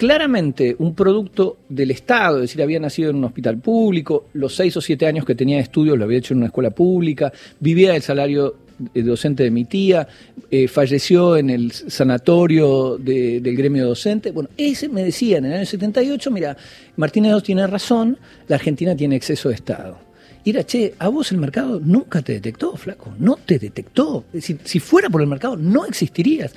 claramente 0.00 0.74
un 0.78 0.94
producto 0.94 1.58
del 1.68 1.90
Estado, 1.90 2.36
es 2.36 2.44
decir, 2.44 2.62
había 2.62 2.80
nacido 2.80 3.10
en 3.10 3.16
un 3.16 3.24
hospital 3.24 3.58
público, 3.58 4.28
los 4.32 4.56
seis 4.56 4.74
o 4.78 4.80
siete 4.80 5.04
años 5.04 5.26
que 5.26 5.34
tenía 5.34 5.60
estudios 5.60 5.98
lo 5.98 6.04
había 6.04 6.16
hecho 6.16 6.32
en 6.32 6.38
una 6.38 6.46
escuela 6.46 6.70
pública, 6.70 7.30
vivía 7.60 7.92
del 7.92 8.00
salario 8.00 8.56
docente 8.94 9.42
de 9.42 9.50
mi 9.50 9.66
tía, 9.66 10.08
eh, 10.50 10.68
falleció 10.68 11.36
en 11.36 11.50
el 11.50 11.70
sanatorio 11.72 12.96
de- 12.98 13.42
del 13.42 13.54
gremio 13.54 13.86
docente. 13.86 14.30
Bueno, 14.30 14.48
ese 14.56 14.88
me 14.88 15.04
decía 15.04 15.36
en 15.36 15.44
el 15.44 15.52
año 15.52 15.66
78, 15.66 16.30
mira, 16.30 16.56
Martínez 16.96 17.32
II 17.34 17.42
tiene 17.42 17.66
razón, 17.66 18.16
la 18.48 18.56
Argentina 18.56 18.96
tiene 18.96 19.16
exceso 19.16 19.50
de 19.50 19.56
Estado. 19.56 19.98
Y 20.44 20.48
era, 20.50 20.64
che, 20.64 20.94
a 20.98 21.08
vos 21.08 21.30
el 21.30 21.36
mercado 21.36 21.78
nunca 21.78 22.22
te 22.22 22.32
detectó, 22.32 22.74
flaco, 22.78 23.12
no 23.18 23.36
te 23.44 23.58
detectó. 23.58 24.24
Si 24.64 24.80
fuera 24.80 25.10
por 25.10 25.20
el 25.20 25.26
mercado 25.26 25.58
no 25.58 25.84
existirías. 25.84 26.54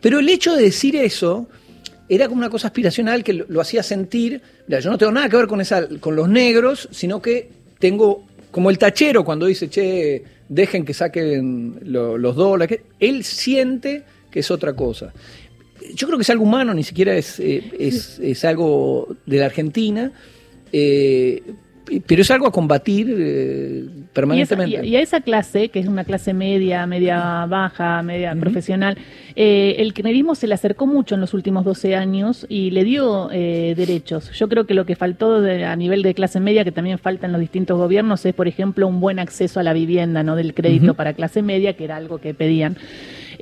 Pero 0.00 0.20
el 0.20 0.28
hecho 0.30 0.56
de 0.56 0.62
decir 0.62 0.96
eso 0.96 1.46
era 2.10 2.26
como 2.28 2.40
una 2.40 2.50
cosa 2.50 2.66
aspiracional 2.66 3.22
que 3.24 3.32
lo, 3.32 3.46
lo 3.48 3.60
hacía 3.60 3.82
sentir, 3.82 4.42
mira, 4.66 4.80
yo 4.80 4.90
no 4.90 4.98
tengo 4.98 5.12
nada 5.12 5.28
que 5.28 5.36
ver 5.36 5.46
con, 5.46 5.60
esa, 5.60 5.86
con 6.00 6.16
los 6.16 6.28
negros, 6.28 6.88
sino 6.90 7.22
que 7.22 7.48
tengo 7.78 8.26
como 8.50 8.68
el 8.68 8.78
tachero 8.78 9.24
cuando 9.24 9.46
dice, 9.46 9.70
che, 9.70 10.22
dejen 10.48 10.84
que 10.84 10.92
saquen 10.92 11.78
lo- 11.84 12.18
los 12.18 12.34
dólares, 12.34 12.80
él 12.98 13.22
siente 13.24 14.02
que 14.30 14.40
es 14.40 14.50
otra 14.50 14.72
cosa. 14.74 15.12
Yo 15.94 16.06
creo 16.08 16.18
que 16.18 16.22
es 16.22 16.30
algo 16.30 16.44
humano, 16.44 16.74
ni 16.74 16.82
siquiera 16.82 17.14
es, 17.16 17.38
eh, 17.40 17.62
es, 17.78 18.18
es 18.18 18.44
algo 18.44 19.16
de 19.24 19.38
la 19.38 19.46
Argentina, 19.46 20.12
eh, 20.72 21.42
pero 22.06 22.22
es 22.22 22.30
algo 22.30 22.46
a 22.46 22.52
combatir 22.52 23.08
eh, 23.18 23.82
Y, 23.84 23.88
esa- 23.88 24.12
permanentemente. 24.12 24.86
y- 24.86 24.90
y 24.90 24.96
a 24.96 25.00
esa 25.00 25.20
clase, 25.20 25.68
que 25.70 25.80
es 25.80 25.86
una 25.88 26.04
clase 26.04 26.32
media, 26.32 26.86
media 26.86 27.46
baja, 27.46 28.00
media 28.02 28.34
profesional, 28.34 28.96
eh, 29.36 29.76
el 29.78 29.92
kirchnerismo 29.92 30.34
se 30.34 30.46
le 30.46 30.54
acercó 30.54 30.86
mucho 30.86 31.14
en 31.16 31.20
los 31.20 31.34
últimos 31.34 31.64
12 31.64 31.96
años 31.96 32.46
y 32.48 32.70
le 32.70 32.84
dio 32.84 33.28
eh, 33.32 33.74
derechos. 33.76 34.30
Yo 34.32 34.48
creo 34.48 34.66
que 34.66 34.74
lo 34.74 34.86
que 34.86 34.94
faltó 34.96 35.40
de- 35.40 35.64
a 35.64 35.74
nivel 35.76 36.02
de 36.02 36.14
clase 36.14 36.38
media, 36.40 36.64
que 36.64 36.72
también 36.72 36.98
falta 36.98 37.26
en 37.26 37.32
los 37.32 37.40
distintos 37.40 37.76
gobiernos, 37.78 38.24
es, 38.26 38.34
por 38.34 38.46
ejemplo, 38.48 38.86
un 38.86 39.00
buen 39.00 39.18
acceso 39.18 39.58
a 39.60 39.62
la 39.62 39.72
vivienda, 39.72 40.22
no 40.22 40.36
del 40.36 40.54
crédito 40.54 40.94
para 40.94 41.12
clase 41.14 41.42
media, 41.42 41.74
que 41.74 41.84
era 41.84 41.96
algo 41.96 42.18
que 42.18 42.34
pedían. 42.34 42.76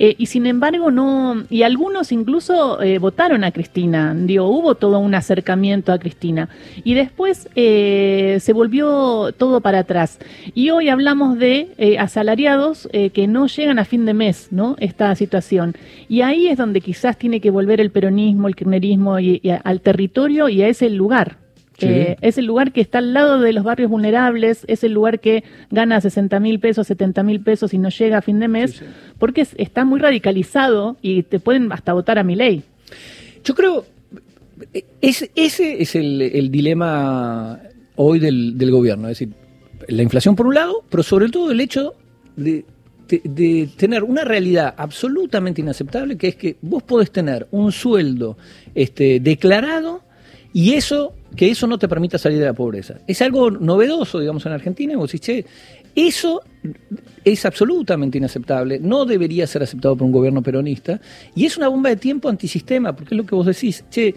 Eh, 0.01 0.15
y 0.17 0.27
sin 0.27 0.47
embargo, 0.47 0.91
no. 0.91 1.45
Y 1.51 1.65
algunos 1.65 2.13
incluso 2.13 2.81
eh, 2.81 2.99
votaron 2.99 3.43
a 3.43 3.51
Cristina. 3.51 4.15
Digo, 4.17 4.47
hubo 4.47 4.77
todo 4.77 5.01
un 5.01 5.15
acercamiento 5.15 5.93
a 5.93 5.99
Cristina. 5.99 6.49
Y 6.85 6.95
después 6.95 7.49
eh, 7.57 8.39
se 8.41 8.53
volvió 8.53 9.33
todo 9.37 9.61
para 9.61 9.81
atrás. 9.81 10.19
Y 10.55 10.71
hoy 10.71 10.89
hablamos 10.89 11.39
de 11.39 11.75
eh, 11.79 11.99
asalariados 11.99 12.89
eh, 12.93 13.11
que 13.11 13.27
no 13.27 13.47
llegan 13.47 13.79
a 13.79 13.85
fin 13.85 14.07
de 14.07 14.15
mes, 14.15 14.49
¿no? 14.51 14.77
Esta 14.79 15.15
situación. 15.15 15.75
Y 16.09 16.23
ahí 16.23 16.47
es 16.47 16.57
donde 16.57 16.81
quizás 16.81 17.19
tiene 17.19 17.41
que 17.41 17.51
volver 17.51 17.81
el 17.81 17.91
peronismo, 17.91 18.49
el 18.49 18.57
kirchnerismo 18.57 19.19
y, 19.19 19.43
al 19.65 19.81
territorio 19.81 20.49
y 20.49 20.63
a 20.63 20.69
ese 20.69 20.89
lugar. 20.91 21.37
Sí. 21.79 21.87
Eh, 21.89 22.17
es 22.23 22.39
el 22.39 22.45
lugar 22.47 22.73
que 22.73 22.81
está 22.81 22.99
al 22.99 23.15
lado 23.15 23.39
de 23.41 23.53
los 23.53 23.63
barrios 23.63 23.89
vulnerables, 23.89 24.65
es 24.67 24.83
el 24.83 24.93
lugar 24.93 25.21
que 25.21 25.45
gana 25.71 26.01
60 26.01 26.41
mil 26.41 26.59
pesos, 26.59 26.89
70 26.89 27.23
mil 27.23 27.41
pesos 27.41 27.73
y 27.73 27.79
no 27.79 27.89
llega 27.89 28.19
a 28.19 28.23
fin 28.23 28.41
de 28.41 28.49
mes, 28.49 28.83
porque 29.19 29.43
es- 29.43 29.55
está 29.59 29.85
muy 29.85 30.01
radicalizado 30.01 30.97
y 31.03 31.23
te 31.23 31.39
pueden 31.39 31.71
hasta 31.73 31.93
votar 31.93 32.19
a 32.19 32.25
mi 32.25 32.35
ley. 32.35 32.65
Yo 33.45 33.55
creo, 33.55 33.85
es, 35.01 35.31
ese 35.37 35.81
es 35.81 35.95
el, 35.95 36.21
el 36.21 36.51
dilema 36.51 37.61
hoy 37.97 38.19
del, 38.19 38.59
del 38.59 38.71
gobierno, 38.71 39.09
es 39.09 39.19
decir, 39.19 39.35
la 39.87 40.03
inflación 40.03 40.35
por 40.37 40.47
un 40.49 40.55
lado, 40.55 40.85
pero 40.91 41.03
sobre 41.03 41.29
todo 41.29 41.51
el 41.53 41.61
hecho 41.61 41.95
de, 42.37 42.65
de- 43.09 43.23
de 43.25 43.69
tener 43.77 44.03
una 44.03 44.25
realidad 44.25 44.75
absolutamente 44.77 45.61
inaceptable, 45.61 46.17
que 46.17 46.29
es 46.29 46.37
que 46.37 46.57
vos 46.61 46.83
podés 46.83 47.11
tener 47.13 47.47
un 47.53 47.71
sueldo 47.73 48.37
este, 48.75 49.21
declarado 49.21 50.03
y 50.53 50.75
eso 50.75 51.15
que 51.39 51.49
eso 51.49 51.69
no 51.69 51.79
te 51.79 51.87
permita 51.87 52.19
salir 52.19 52.41
de 52.41 52.47
la 52.47 52.53
pobreza. 52.53 52.97
Es 53.07 53.23
algo 53.23 53.49
novedoso, 53.49 54.19
digamos, 54.19 54.45
en 54.45 54.51
Argentina, 54.51 54.95
y 54.95 54.97
vos 54.97 55.13
decís, 55.13 55.21
che, 55.21 55.47
eso 55.95 56.43
es 57.25 57.47
absolutamente 57.47 58.19
inaceptable, 58.19 58.81
no 58.81 59.05
debería 59.05 59.47
ser 59.47 59.63
aceptado 59.63 59.97
por 59.97 60.05
un 60.05 60.11
gobierno 60.11 60.43
peronista, 60.43 61.01
y 61.37 61.47
es 61.47 61.57
una 61.57 61.69
bomba 61.69 61.91
de 61.91 61.97
tiempo 61.97 62.29
antisistema, 62.29 62.93
porque 62.93 63.15
es 63.15 63.19
lo 63.19 63.25
que 63.25 63.37
vos 63.37 63.47
decís, 63.47 63.85
che, 63.89 64.17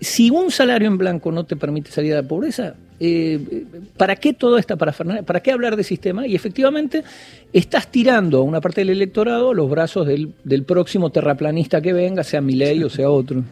si 0.00 0.30
un 0.30 0.50
salario 0.50 0.88
en 0.88 0.96
blanco 0.96 1.30
no 1.30 1.44
te 1.44 1.54
permite 1.54 1.90
salir 1.90 2.12
de 2.12 2.22
la 2.22 2.26
pobreza, 2.26 2.76
eh, 2.98 3.66
¿para 3.98 4.16
qué 4.16 4.32
toda 4.32 4.58
esta 4.58 4.76
parafernalia? 4.76 5.22
¿Para 5.22 5.40
qué 5.40 5.52
hablar 5.52 5.76
de 5.76 5.84
sistema? 5.84 6.26
Y 6.26 6.34
efectivamente 6.34 7.04
estás 7.52 7.90
tirando 7.90 8.38
a 8.38 8.42
una 8.42 8.62
parte 8.62 8.80
del 8.80 8.88
electorado 8.90 9.52
los 9.52 9.68
brazos 9.68 10.06
del, 10.06 10.32
del 10.44 10.62
próximo 10.62 11.10
terraplanista 11.10 11.82
que 11.82 11.92
venga, 11.92 12.24
sea 12.24 12.40
Milei 12.40 12.82
o 12.84 12.88
sea 12.88 13.10
otro. 13.10 13.44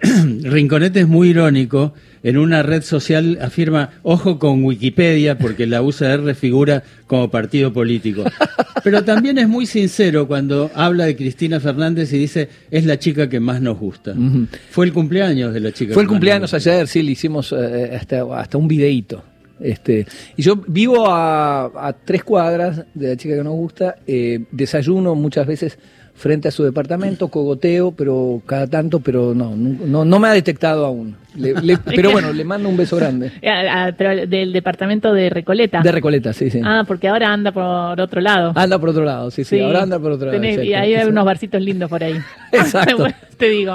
Rinconete 0.42 1.00
es 1.00 1.08
muy 1.08 1.28
irónico. 1.28 1.92
En 2.22 2.36
una 2.36 2.62
red 2.62 2.82
social 2.82 3.38
afirma, 3.40 3.90
ojo 4.02 4.38
con 4.38 4.62
Wikipedia, 4.62 5.38
porque 5.38 5.66
la 5.66 5.82
UCR 5.82 6.34
figura 6.34 6.82
como 7.06 7.30
partido 7.30 7.72
político. 7.72 8.24
Pero 8.84 9.04
también 9.04 9.38
es 9.38 9.48
muy 9.48 9.66
sincero 9.66 10.26
cuando 10.26 10.70
habla 10.74 11.06
de 11.06 11.16
Cristina 11.16 11.60
Fernández 11.60 12.12
y 12.12 12.18
dice, 12.18 12.48
es 12.70 12.84
la 12.84 12.98
chica 12.98 13.28
que 13.28 13.40
más 13.40 13.60
nos 13.60 13.78
gusta. 13.78 14.14
Fue 14.70 14.86
el 14.86 14.92
cumpleaños 14.92 15.54
de 15.54 15.60
la 15.60 15.72
chica. 15.72 15.94
Fue 15.94 16.02
que 16.02 16.04
el 16.04 16.06
más 16.08 16.12
cumpleaños 16.12 16.52
nos 16.52 16.54
ayer, 16.54 16.86
sí, 16.88 17.02
le 17.02 17.12
hicimos 17.12 17.52
eh, 17.52 17.96
hasta, 17.98 18.22
hasta 18.38 18.58
un 18.58 18.68
videíto. 18.68 19.22
Este, 19.60 20.06
y 20.36 20.42
yo 20.42 20.56
vivo 20.56 21.06
a, 21.10 21.66
a 21.88 21.92
tres 21.92 22.24
cuadras 22.24 22.84
de 22.94 23.08
la 23.08 23.16
chica 23.16 23.36
que 23.36 23.44
nos 23.44 23.54
gusta, 23.54 23.96
eh, 24.06 24.44
desayuno 24.50 25.14
muchas 25.14 25.46
veces 25.46 25.78
frente 26.20 26.48
a 26.48 26.50
su 26.50 26.62
departamento, 26.62 27.28
cogoteo, 27.28 27.92
pero 27.92 28.42
cada 28.44 28.66
tanto, 28.66 29.00
pero 29.00 29.34
no, 29.34 29.56
no, 29.56 30.04
no, 30.04 30.18
me 30.18 30.28
ha 30.28 30.32
detectado 30.32 30.84
aún. 30.84 31.16
Le- 31.34 31.54
le- 31.62 31.78
pero 31.96 32.10
bueno, 32.10 32.30
le 32.32 32.44
mando 32.44 32.68
un 32.68 32.76
beso 32.76 32.96
grande. 32.96 33.32
Eh, 33.42 33.48
a- 33.48 33.86
a- 33.86 33.92
pero 33.92 34.26
del 34.26 34.52
departamento 34.52 35.14
de 35.14 35.30
Recoleta. 35.30 35.80
De 35.80 35.90
Recoleta, 35.92 36.34
sí, 36.34 36.50
sí. 36.50 36.60
ah, 36.62 36.84
porque 36.86 37.08
ahora 37.08 37.32
anda 37.32 37.52
por 37.52 37.98
otro 37.98 38.20
lado. 38.20 38.52
Anda 38.54 38.78
por 38.78 38.90
otro 38.90 39.04
lado, 39.04 39.30
sí, 39.30 39.44
sí, 39.44 39.58
ahora 39.60 39.82
anda 39.82 39.98
por 39.98 40.12
otro 40.12 40.30
lado. 40.30 40.44
Y 40.44 40.48
exacto. 40.74 40.76
hay 41.00 41.08
unos 41.08 41.24
barcitos 41.24 41.62
lindos 41.62 41.88
por 41.88 42.04
ahí. 42.04 42.18
Exacto. 42.52 43.06
Te 43.38 43.48
digo. 43.48 43.74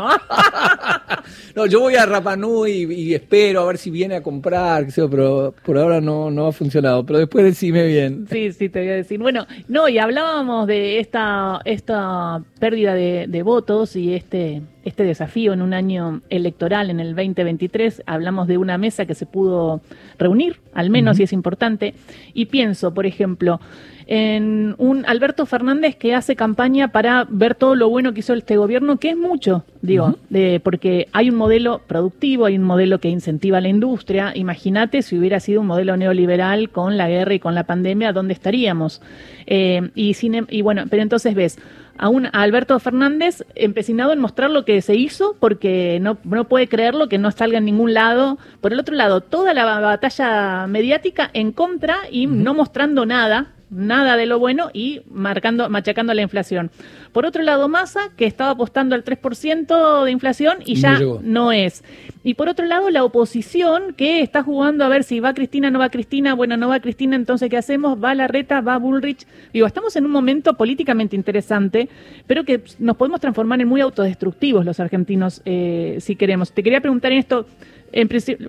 No, 1.55 1.65
yo 1.65 1.79
voy 1.79 1.95
a 1.95 2.05
Rapanui 2.05 2.71
y, 2.71 2.93
y 2.93 3.13
espero 3.15 3.61
a 3.61 3.65
ver 3.65 3.77
si 3.79 3.89
viene 3.89 4.15
a 4.15 4.21
comprar, 4.21 4.85
qué 4.85 4.91
sé 4.91 5.01
yo, 5.01 5.09
pero 5.09 5.55
por 5.65 5.77
ahora 5.77 6.01
no, 6.01 6.29
no 6.29 6.47
ha 6.47 6.51
funcionado. 6.51 7.03
Pero 7.05 7.17
después 7.19 7.43
decime 7.45 7.87
bien. 7.87 8.27
Sí, 8.29 8.51
sí, 8.51 8.69
te 8.69 8.79
voy 8.79 8.89
a 8.89 8.95
decir. 8.95 9.19
Bueno, 9.19 9.47
no, 9.67 9.87
y 9.89 9.97
hablábamos 9.97 10.67
de 10.67 10.99
esta, 10.99 11.61
esta 11.65 12.34
pérdida 12.59 12.93
de, 12.93 13.27
de 13.27 13.43
votos 13.43 13.95
y 13.95 14.13
este, 14.13 14.61
este 14.85 15.03
desafío 15.03 15.51
en 15.51 15.61
un 15.61 15.73
año 15.73 16.21
electoral, 16.29 16.89
en 16.89 16.99
el 16.99 17.15
2023. 17.15 18.03
Hablamos 18.05 18.47
de 18.47 18.57
una 18.57 18.77
mesa 18.77 19.05
que 19.05 19.15
se 19.15 19.25
pudo 19.25 19.81
reunir, 20.17 20.61
al 20.73 20.89
menos, 20.89 21.19
y 21.19 21.23
es 21.23 21.33
importante. 21.33 21.95
Y 22.33 22.45
pienso, 22.45 22.93
por 22.93 23.05
ejemplo, 23.05 23.59
en 24.07 24.75
un 24.77 25.03
Alberto 25.07 25.47
Fernández 25.47 25.95
que 25.95 26.13
hace 26.13 26.35
campaña 26.35 26.89
para 26.89 27.25
ver 27.27 27.55
todo 27.55 27.75
lo 27.75 27.89
bueno 27.89 28.13
que 28.13 28.19
hizo 28.19 28.33
este 28.33 28.57
gobierno, 28.57 28.97
que 28.97 29.09
es 29.09 29.17
mucho, 29.17 29.65
digo, 29.81 30.17
de, 30.29 30.59
porque 30.63 31.07
hay 31.11 31.29
un 31.29 31.35
modelo 31.35 31.81
productivo, 31.87 32.45
hay 32.45 32.55
un 32.55 32.63
modelo 32.63 32.99
que 32.99 33.09
incentiva 33.09 33.59
la 33.61 33.69
industria. 33.69 34.31
Imagínate 34.35 35.01
si 35.01 35.17
hubiera 35.17 35.39
sido 35.39 35.61
un 35.61 35.67
modelo 35.67 35.97
neoliberal 35.97 36.69
con 36.69 36.97
la 36.97 37.09
guerra 37.09 37.33
y 37.33 37.39
con 37.39 37.55
la 37.55 37.63
pandemia, 37.63 38.13
¿dónde 38.13 38.33
estaríamos? 38.33 39.01
Eh, 39.47 39.89
y, 39.95 40.13
sin, 40.13 40.45
y 40.49 40.61
bueno, 40.61 40.83
pero 40.89 41.01
entonces 41.01 41.33
ves 41.33 41.57
a, 41.97 42.09
un, 42.09 42.27
a 42.27 42.29
Alberto 42.29 42.77
Fernández 42.79 43.43
empecinado 43.55 44.13
en 44.13 44.19
mostrar 44.19 44.49
lo 44.49 44.65
que 44.65 44.74
se 44.81 44.95
hizo 44.95 45.35
porque 45.39 45.99
no, 46.01 46.17
no 46.23 46.45
puede 46.45 46.67
creerlo 46.67 47.09
que 47.09 47.17
no 47.17 47.31
salga 47.31 47.57
en 47.57 47.65
ningún 47.65 47.93
lado. 47.93 48.37
Por 48.61 48.73
el 48.73 48.79
otro 48.79 48.95
lado, 48.95 49.21
toda 49.21 49.53
la 49.53 49.79
batalla 49.79 50.67
mediática 50.67 51.29
en 51.33 51.51
contra 51.51 51.97
y 52.11 52.27
no 52.27 52.53
mostrando 52.53 53.05
nada 53.05 53.54
nada 53.69 54.17
de 54.17 54.25
lo 54.25 54.39
bueno 54.39 54.69
y 54.73 55.01
marcando, 55.09 55.69
machacando 55.69 56.13
la 56.13 56.21
inflación. 56.21 56.71
Por 57.11 57.25
otro 57.25 57.43
lado, 57.43 57.67
Massa, 57.69 58.11
que 58.15 58.25
estaba 58.25 58.51
apostando 58.51 58.95
al 58.95 59.03
3% 59.03 60.03
de 60.03 60.11
inflación 60.11 60.57
y 60.65 60.75
ya 60.75 60.99
no, 61.21 61.51
es. 61.51 61.83
Y 62.23 62.33
por 62.33 62.49
otro 62.49 62.65
lado, 62.65 62.89
la 62.89 63.03
oposición, 63.03 63.93
que 63.93 64.21
está 64.21 64.43
jugando 64.43 64.83
a 64.83 64.89
ver 64.89 65.03
si 65.03 65.19
va 65.19 65.33
Cristina, 65.33 65.71
no 65.71 65.79
va 65.79 65.89
Cristina, 65.89 66.33
bueno, 66.33 66.57
no 66.57 66.69
va 66.69 66.79
Cristina, 66.79 67.15
entonces 67.15 67.49
¿qué 67.49 67.57
hacemos? 67.57 68.03
Va 68.03 68.15
la 68.15 68.27
reta, 68.27 68.61
va 68.61 68.77
Bullrich. 68.77 69.25
Digo, 69.53 69.67
estamos 69.67 69.95
en 69.95 70.05
un 70.05 70.11
momento 70.11 70.55
políticamente 70.55 71.15
interesante, 71.15 71.89
pero 72.27 72.43
que 72.43 72.63
nos 72.79 72.97
podemos 72.97 73.19
transformar 73.21 73.61
en 73.61 73.67
muy 73.67 73.81
autodestructivos 73.81 74.65
los 74.65 74.79
argentinos, 74.79 75.41
eh, 75.45 75.97
si 75.99 76.15
queremos. 76.15 76.51
Te 76.51 76.63
quería 76.63 76.81
preguntar 76.81 77.11
en 77.11 77.19
esto 77.19 77.45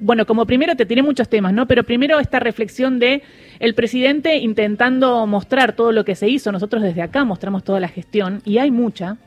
bueno, 0.00 0.26
como 0.26 0.44
primero 0.46 0.74
te 0.74 0.86
tiene 0.86 1.02
muchos 1.02 1.28
temas, 1.28 1.52
¿no? 1.52 1.66
Pero 1.66 1.84
primero 1.84 2.18
esta 2.18 2.40
reflexión 2.40 2.98
de 2.98 3.22
el 3.60 3.74
presidente 3.74 4.38
intentando 4.38 5.26
mostrar 5.26 5.74
todo 5.74 5.92
lo 5.92 6.04
que 6.04 6.14
se 6.14 6.28
hizo. 6.28 6.50
Nosotros 6.50 6.82
desde 6.82 7.02
acá 7.02 7.24
mostramos 7.24 7.62
toda 7.62 7.78
la 7.78 7.88
gestión 7.88 8.42
y 8.44 8.58
hay 8.58 8.70
mucha, 8.70 9.18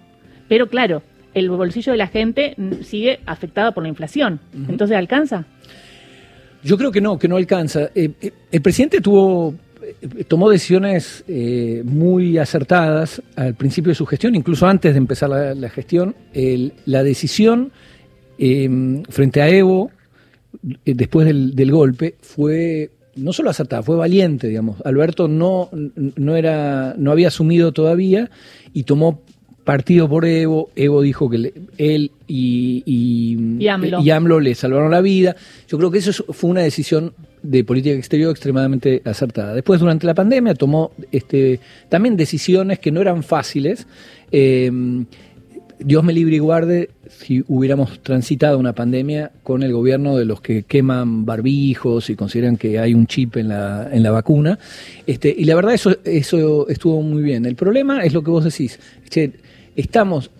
pero 0.48 0.68
claro, 0.68 1.02
el 1.34 1.50
bolsillo 1.50 1.94
de 1.94 1.98
la 1.98 2.08
gente 2.08 2.56
sigue 2.82 3.20
afectado 3.26 3.72
por 3.74 3.84
la 3.84 3.90
inflación. 3.90 4.40
Entonces, 4.68 4.98
¿alcanza? 4.98 5.46
Yo 6.64 6.78
creo 6.78 6.92
que 6.92 7.02
no, 7.02 7.18
que 7.18 7.28
no 7.28 7.38
alcanza. 7.38 7.90
Eh, 7.96 8.12
eh, 8.22 8.32
el 8.52 8.62
presidente 8.62 9.00
tuvo 9.00 9.56
eh, 9.82 10.24
tomó 10.26 10.50
decisiones 10.50 11.24
muy 11.86 12.38
acertadas 12.38 13.22
al 13.36 13.56
principio 13.56 13.90
de 13.90 13.96
su 13.96 14.06
gestión, 14.06 14.36
incluso 14.36 14.68
antes 14.68 14.94
de 14.94 14.98
empezar 14.98 15.30
la, 15.30 15.70
gestión. 15.70 16.16
la 16.86 17.04
decisión 17.04 17.72
frente 18.38 19.42
a 19.42 19.50
Evo 19.50 19.92
después 20.86 21.28
del, 21.28 21.72
golpe 21.72 22.16
fue 22.22 22.92
no 23.16 23.34
solo 23.34 23.50
acertada, 23.50 23.84
fue 23.84 23.96
valiente, 23.96 24.48
digamos. 24.48 24.82
Alberto 24.86 25.28
no, 25.28 25.70
no, 25.72 26.36
era, 26.36 26.96
no 26.98 27.12
había 27.12 27.28
asumido 27.28 27.72
todavía 27.72 28.30
y 28.74 28.84
tomó 28.84 29.22
partido 29.64 30.10
por 30.10 30.26
Evo. 30.26 30.70
Evo 30.76 31.02
dijo 31.02 31.30
que 31.30 31.54
él 31.78 32.12
y, 32.28 32.84
y, 32.86 33.68
AMLO. 33.68 34.40
le 34.40 34.56
salvaron 34.56 34.92
la 34.92 35.02
vida. 35.02 35.36
Yo 35.68 35.78
creo 35.78 35.92
que 35.92 36.00
eso 36.00 36.12
fue 36.34 36.50
una 36.50 36.62
decisión 36.62 37.14
de 37.44 37.64
política 37.64 37.96
exterior 37.96 38.32
extremadamente 38.32 39.02
acertada. 39.06 39.54
Después, 39.54 39.80
durante 39.80 40.06
la 40.06 40.14
pandemia, 40.14 40.56
tomó 40.56 40.92
este, 41.12 41.60
también 41.88 42.18
decisiones 42.18 42.80
que 42.80 42.92
no 42.92 43.02
eran 43.02 43.24
fáciles. 43.24 43.88
Eh, 44.32 44.72
Dios 45.80 46.04
me 46.04 46.12
libre 46.12 46.36
y 46.36 46.40
guarde 46.40 46.90
si 47.08 47.44
hubiéramos 47.48 48.02
transitado 48.02 48.60
una 48.60 48.74
pandemia 48.74 49.32
con 49.44 49.64
el 49.64 49.72
gobierno 49.72 50.18
de 50.18 50.26
los 50.26 50.42
que 50.42 50.64
queman 50.64 51.26
barbijos 51.26 52.10
y 52.10 52.16
consideran 52.16 52.58
que 52.58 52.80
hay 52.80 52.94
un 52.94 53.08
chip 53.08 53.38
en 53.38 53.48
la, 53.48 53.90
en 53.92 54.04
la 54.04 54.12
vacuna. 54.12 54.60
Este, 55.08 55.34
y 55.36 55.46
la 55.46 55.56
verdad 55.56 55.74
eso, 55.74 55.96
eso 56.04 56.68
estuvo 56.68 57.02
muy 57.02 57.24
bien. 57.24 57.46
El 57.46 57.56
problema 57.56 58.04
es 58.04 58.14
lo 58.14 58.24
que 58.24 58.32
vos 58.32 58.44
decís. 58.44 58.80
estamos 59.76 60.32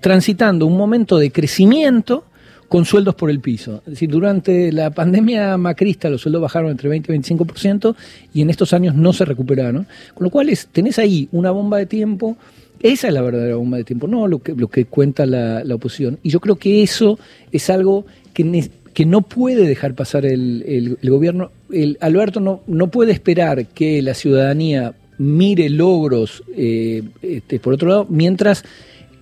transitando 0.00 0.66
un 0.66 0.76
momento 0.76 1.18
de 1.18 1.32
crecimiento 1.32 2.24
con 2.68 2.84
sueldos 2.84 3.16
por 3.16 3.30
el 3.30 3.40
piso. 3.40 3.82
Es 3.84 3.94
decir, 3.94 4.08
durante 4.08 4.70
la 4.70 4.92
pandemia 4.92 5.56
macrista 5.58 6.08
los 6.08 6.20
sueldos 6.20 6.42
bajaron 6.42 6.70
entre 6.70 6.88
20 6.88 7.12
y 7.12 7.18
25% 7.18 7.96
y 8.32 8.42
en 8.42 8.50
estos 8.50 8.72
años 8.72 8.94
no 8.94 9.12
se 9.12 9.24
recuperaron. 9.24 9.88
Con 10.14 10.24
lo 10.24 10.30
cual 10.30 10.48
es, 10.48 10.68
tenés 10.68 11.00
ahí 11.00 11.28
una 11.32 11.50
bomba 11.50 11.78
de 11.78 11.86
tiempo 11.86 12.36
esa 12.82 13.08
es 13.08 13.14
la 13.14 13.22
verdadera 13.22 13.56
bomba 13.56 13.76
de 13.76 13.84
tiempo, 13.84 14.06
no 14.06 14.26
lo 14.26 14.40
que, 14.40 14.84
cuenta 14.86 15.26
la, 15.26 15.62
oposición. 15.74 16.18
Y 16.22 16.30
yo 16.30 16.40
creo 16.40 16.56
que 16.56 16.82
eso 16.82 17.18
es 17.52 17.68
algo 17.70 18.06
que, 18.32 18.70
que 18.94 19.04
no 19.04 19.22
puede 19.22 19.66
dejar 19.66 19.94
pasar 19.94 20.24
el, 20.24 20.98
gobierno. 21.02 21.50
El, 21.70 21.98
Alberto 22.00 22.40
no, 22.40 22.62
no 22.66 22.90
puede 22.90 23.12
esperar 23.12 23.66
que 23.66 24.00
la 24.02 24.14
ciudadanía 24.14 24.94
mire 25.18 25.68
logros, 25.68 26.42
eh, 26.56 27.02
este, 27.20 27.60
por 27.60 27.74
otro 27.74 27.88
lado, 27.88 28.06
mientras 28.08 28.64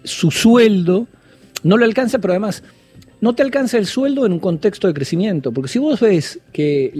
su 0.04 0.30
sueldo 0.30 1.08
no 1.64 1.76
lo 1.76 1.84
alcanza, 1.84 2.20
pero 2.20 2.34
además 2.34 2.62
no 3.20 3.34
te 3.34 3.42
alcanza 3.42 3.78
el 3.78 3.86
sueldo 3.86 4.26
en 4.26 4.32
un 4.32 4.38
contexto 4.38 4.86
de 4.86 4.94
crecimiento. 4.94 5.52
Porque 5.52 5.68
si 5.68 5.78
vos 5.78 6.00
ves 6.00 6.40
que 6.52 6.92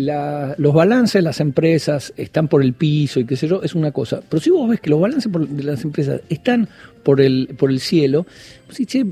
los 0.58 0.74
balances 0.74 1.14
de 1.14 1.22
las 1.22 1.40
empresas 1.40 2.12
están 2.16 2.48
por 2.48 2.62
el 2.62 2.72
piso 2.72 3.20
y 3.20 3.24
qué 3.24 3.36
sé 3.36 3.48
yo, 3.48 3.62
es 3.62 3.74
una 3.74 3.92
cosa. 3.92 4.20
Pero 4.28 4.40
si 4.40 4.50
vos 4.50 4.68
ves 4.68 4.80
que 4.80 4.90
los 4.90 5.00
balances 5.00 5.30
de 5.32 5.62
las 5.62 5.84
empresas 5.84 6.20
están 6.28 6.68
por 7.02 7.20
el, 7.20 7.54
por 7.56 7.70
el 7.70 7.80
cielo, 7.80 8.26
pues, 8.66 8.86
che, 8.86 9.06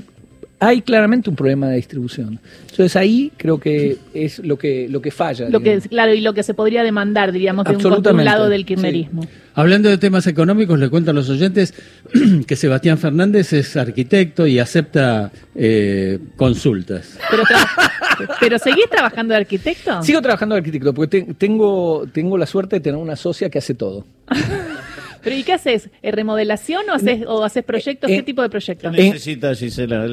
hay 0.59 0.81
claramente 0.81 1.29
un 1.29 1.35
problema 1.35 1.67
de 1.67 1.75
distribución. 1.75 2.39
Entonces 2.61 2.95
ahí 2.95 3.31
creo 3.37 3.59
que 3.59 3.97
es 4.13 4.39
lo 4.39 4.57
que 4.57 4.87
lo 4.89 5.01
que 5.01 5.11
falla. 5.11 5.49
Lo 5.49 5.59
que 5.59 5.79
claro 5.81 6.13
y 6.13 6.21
lo 6.21 6.33
que 6.33 6.41
se 6.41 6.53
podría 6.53 6.83
demandar, 6.83 7.31
diríamos, 7.31 7.65
de 7.65 7.75
un, 7.75 8.25
lado 8.25 8.49
del 8.49 8.65
kirchnerismo. 8.65 9.21
Hablando 9.53 9.89
de 9.89 9.97
temas 9.97 10.25
económicos, 10.25 10.79
le 10.79 10.89
cuentan 10.89 11.15
los 11.15 11.29
oyentes 11.29 11.73
que 12.47 12.55
Sebastián 12.55 12.97
Fernández 12.97 13.53
es 13.53 13.75
arquitecto 13.77 14.47
y 14.47 14.59
acepta 14.59 15.31
eh, 15.53 16.19
consultas. 16.35 17.17
Pero, 17.29 17.43
pero 18.39 18.59
seguís 18.59 18.89
trabajando 18.89 19.33
de 19.33 19.41
arquitecto. 19.41 20.01
Sigo 20.01 20.21
trabajando 20.21 20.55
de 20.55 20.59
arquitecto 20.59 20.93
porque 20.93 21.27
tengo 21.37 22.05
tengo 22.11 22.37
la 22.37 22.47
suerte 22.47 22.77
de 22.77 22.79
tener 22.79 22.99
una 22.99 23.15
socia 23.15 23.49
que 23.49 23.59
hace 23.59 23.75
todo. 23.75 24.05
¿Pero 25.27 25.39
y 25.41 25.43
qué 25.43 25.51
haces? 25.51 25.89
¿Eh, 26.01 26.09
¿Remodelación 26.13 26.89
o 26.89 26.93
haces, 26.93 27.25
o 27.27 27.43
haces 27.43 27.61
proyectos? 27.61 28.07
¿Qué 28.07 28.19
eh, 28.19 28.23
tipo 28.23 28.41
de 28.41 28.49
proyectos? 28.49 28.93
Necesitas, 28.93 29.59
Gisela. 29.59 30.07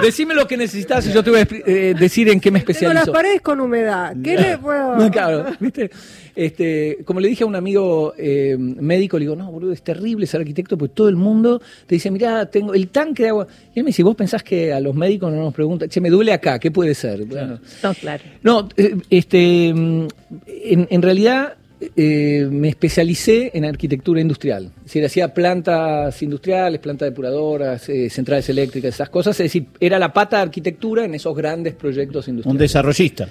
Decime 0.00 0.32
lo 0.32 0.46
que 0.48 0.56
necesitas 0.56 1.06
y 1.06 1.12
yo 1.12 1.22
te 1.22 1.28
voy 1.28 1.40
a 1.40 1.48
eh, 1.66 1.94
decir 2.00 2.30
en 2.30 2.40
qué 2.40 2.50
me 2.50 2.60
especializo. 2.60 2.90
Tengo 2.90 3.04
las 3.04 3.14
paredes 3.14 3.42
con 3.42 3.60
humedad. 3.60 4.16
¿Qué 4.24 4.34
le 4.34 4.56
puedo...? 4.56 5.10
Claro, 5.10 5.44
¿viste? 5.60 5.90
Este, 6.34 6.98
como 7.04 7.20
le 7.20 7.28
dije 7.28 7.44
a 7.44 7.46
un 7.46 7.56
amigo 7.56 8.14
médico, 8.56 9.18
le 9.18 9.24
digo, 9.24 9.36
no, 9.36 9.52
boludo, 9.52 9.72
es 9.72 9.82
terrible 9.82 10.26
ser 10.26 10.40
arquitecto 10.40 10.78
porque 10.78 10.94
todo 10.94 11.10
el 11.10 11.16
mundo 11.16 11.60
te 11.86 11.96
dice, 11.96 12.10
mira, 12.10 12.46
tengo 12.46 12.72
el 12.72 12.88
tanque 12.88 13.24
de 13.24 13.28
agua. 13.28 13.46
Y 13.74 13.80
él 13.80 13.84
me 13.84 13.88
dice, 13.88 14.02
vos 14.02 14.16
pensás 14.16 14.42
que 14.42 14.72
a 14.72 14.80
los 14.80 14.94
médicos 14.94 15.30
no 15.30 15.38
nos 15.38 15.52
preguntan, 15.52 15.90
che, 15.90 16.00
me 16.00 16.08
duele 16.08 16.32
acá, 16.32 16.58
¿qué 16.58 16.70
puede 16.70 16.94
ser? 16.94 17.26
Claro. 17.26 17.58
No, 17.82 17.92
claro. 17.92 18.22
No, 18.42 18.68
este, 19.10 19.74
mm, 19.74 20.06
en, 20.46 20.88
en 20.90 21.02
realidad 21.02 21.56
eh, 21.96 22.46
me 22.50 22.68
especialicé 22.68 23.52
en 23.54 23.64
arquitectura 23.64 24.20
industrial. 24.20 24.70
Es 24.80 24.84
decir, 24.84 25.04
hacía 25.04 25.32
plantas 25.32 26.22
industriales, 26.22 26.78
plantas 26.78 27.08
depuradoras, 27.08 27.88
eh, 27.88 28.10
centrales 28.10 28.46
eléctricas, 28.50 28.94
esas 28.94 29.08
cosas. 29.08 29.40
Es 29.40 29.44
decir, 29.44 29.68
era 29.80 29.98
la 29.98 30.12
pata 30.12 30.36
de 30.36 30.42
arquitectura 30.42 31.06
en 31.06 31.14
esos 31.14 31.34
grandes 31.34 31.74
proyectos 31.74 32.28
industriales. 32.28 32.54
Un 32.54 32.58
desarrollista. 32.58 33.28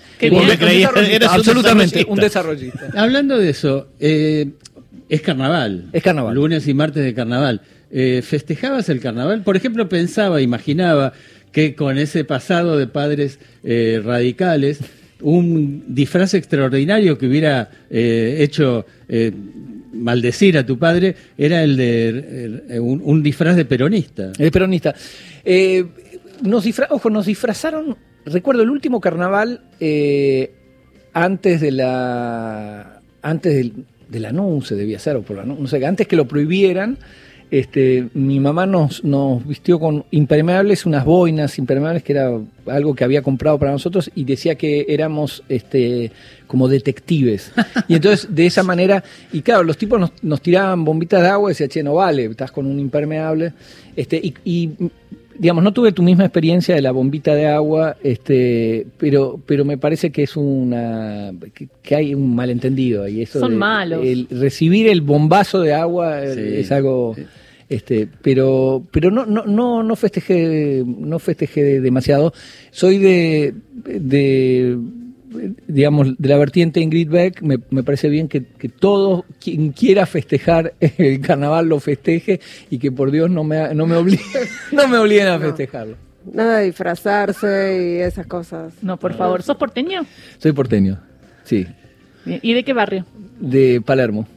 absolutamente, 1.29 2.03
un 2.09 2.17
desarrollista. 2.17 2.89
Hablando 2.95 3.37
de 3.37 3.49
eso, 3.51 3.89
eh, 3.99 4.47
es 5.07 5.21
carnaval. 5.21 5.89
Es 5.93 6.01
carnaval. 6.01 6.33
Lunes 6.33 6.67
y 6.67 6.73
martes 6.73 7.03
de 7.03 7.13
carnaval. 7.13 7.61
¿Festejabas 7.91 8.89
el 8.89 8.99
carnaval? 8.99 9.43
Por 9.43 9.57
ejemplo, 9.57 9.89
pensaba, 9.89 10.41
imaginaba 10.41 11.13
que 11.51 11.75
con 11.75 11.97
ese 11.97 12.23
pasado 12.23 12.77
de 12.77 12.85
padres 12.85 13.39
radicales 13.63 14.79
un 15.21 15.83
disfraz 15.87 16.33
extraordinario 16.33 17.17
que 17.17 17.27
hubiera 17.27 17.69
eh, 17.89 18.37
hecho 18.39 18.85
eh, 19.07 19.31
maldecir 19.93 20.57
a 20.57 20.65
tu 20.65 20.77
padre 20.77 21.15
era 21.37 21.63
el 21.63 21.75
de 21.75 22.63
eh, 22.69 22.79
un, 22.79 23.23
disfraz 23.23 23.55
de 23.55 23.65
peronista. 23.65 24.31
De 24.31 24.51
peronista. 24.51 24.95
ojo, 26.89 27.09
nos 27.09 27.25
disfrazaron, 27.25 27.97
recuerdo 28.25 28.63
el 28.63 28.69
último 28.69 29.01
carnaval 29.01 29.61
antes 31.13 31.61
de 31.61 31.71
la 31.71 33.01
antes 33.21 33.53
del, 33.53 33.85
del, 34.07 34.25
anuncio 34.25 34.77
debía 34.77 34.99
ser 34.99 35.17
o 35.17 35.21
por 35.23 35.35
la, 35.37 35.43
no 35.43 35.67
sé, 35.67 35.85
antes 35.85 36.07
que 36.07 36.15
lo 36.15 36.27
prohibieran 36.27 36.97
este, 37.51 38.07
mi 38.13 38.39
mamá 38.39 38.65
nos, 38.65 39.03
nos 39.03 39.45
vistió 39.47 39.79
con 39.79 40.05
impermeables, 40.11 40.85
unas 40.85 41.03
boinas 41.05 41.57
impermeables, 41.57 42.03
que 42.03 42.13
era 42.13 42.31
algo 42.67 42.93
que 42.93 43.03
había 43.03 43.21
comprado 43.23 43.57
para 43.57 43.71
nosotros, 43.71 44.11
y 44.13 44.23
decía 44.23 44.55
que 44.55 44.85
éramos 44.89 45.43
este, 45.49 46.11
como 46.47 46.67
detectives. 46.67 47.51
Y 47.87 47.95
entonces, 47.95 48.27
de 48.33 48.45
esa 48.45 48.61
manera, 48.63 49.03
y 49.33 49.41
claro, 49.41 49.63
los 49.63 49.77
tipos 49.77 49.99
nos, 50.21 50.41
tiraban 50.41 50.85
bombitas 50.85 51.21
de 51.23 51.27
agua 51.29 51.49
y 51.49 51.53
decían, 51.53 51.69
che, 51.69 51.83
no 51.83 51.95
vale, 51.95 52.25
estás 52.25 52.51
con 52.51 52.65
un 52.67 52.79
impermeable. 52.79 53.53
Este, 53.95 54.21
y, 54.45 54.69
digamos, 55.37 55.63
no 55.63 55.71
tuve 55.73 55.91
tu 55.91 56.03
misma 56.03 56.25
experiencia 56.25 56.75
de 56.75 56.81
la 56.81 56.91
bombita 56.91 57.33
de 57.33 57.47
agua, 57.47 57.95
este, 58.03 58.85
pero, 58.97 59.39
pero 59.45 59.65
me 59.65 59.77
parece 59.77 60.11
que 60.11 60.23
es 60.23 60.35
una, 60.37 61.31
que, 61.53 61.67
que 61.81 61.95
hay 61.95 62.13
un 62.13 62.35
malentendido 62.35 63.03
ahí. 63.05 63.21
Eso 63.21 63.39
Son 63.39 63.51
de- 63.51 63.57
malos. 63.57 64.05
el 64.05 64.27
recibir 64.29 64.87
el 64.87 65.01
bombazo 65.01 65.61
de 65.61 65.73
agua 65.73 66.23
eh, 66.23 66.33
Sí, 66.35 66.41
es 66.61 66.71
algo, 66.71 67.13
sí. 67.15 67.23
Este, 67.69 68.07
pero, 68.21 68.83
pero 68.91 69.11
no, 69.11 69.25
no, 69.25 69.45
no, 69.45 69.83
no 69.83 69.95
festejé, 69.95 70.83
no 70.85 71.19
festejé 71.19 71.79
demasiado. 71.79 72.33
Soy 72.71 72.97
de, 72.97 73.53
de 73.85 74.77
digamos, 75.67 76.17
de 76.17 76.29
la 76.29 76.37
vertiente 76.37 76.79
Ingrid 76.79 77.09
Beck, 77.09 77.41
me, 77.41 77.59
me 77.69 77.83
parece 77.83 78.09
bien 78.09 78.27
que, 78.27 78.43
que 78.43 78.69
todo 78.69 79.25
quien 79.39 79.71
quiera 79.71 80.05
festejar 80.05 80.73
el 80.79 81.21
carnaval 81.21 81.67
lo 81.67 81.79
festeje 81.79 82.39
y 82.69 82.79
que 82.79 82.91
por 82.91 83.11
Dios 83.11 83.29
no 83.29 83.43
me, 83.43 83.73
no 83.75 83.85
me, 83.85 83.95
obliguen, 83.95 84.25
no 84.71 84.87
me 84.87 84.97
obliguen 84.97 85.27
a 85.27 85.39
festejarlo. 85.39 85.95
Nada 86.33 86.59
de 86.59 86.65
disfrazarse 86.65 87.97
y 87.97 88.01
esas 88.01 88.27
cosas. 88.27 88.73
No, 88.81 88.97
por 88.97 89.13
favor. 89.13 89.41
¿Sos 89.41 89.57
porteño? 89.57 90.05
Soy 90.37 90.51
porteño, 90.51 90.99
sí. 91.43 91.65
¿Y 92.25 92.53
de 92.53 92.63
qué 92.63 92.73
barrio? 92.73 93.05
de 93.39 93.81
Palermo. 93.81 94.27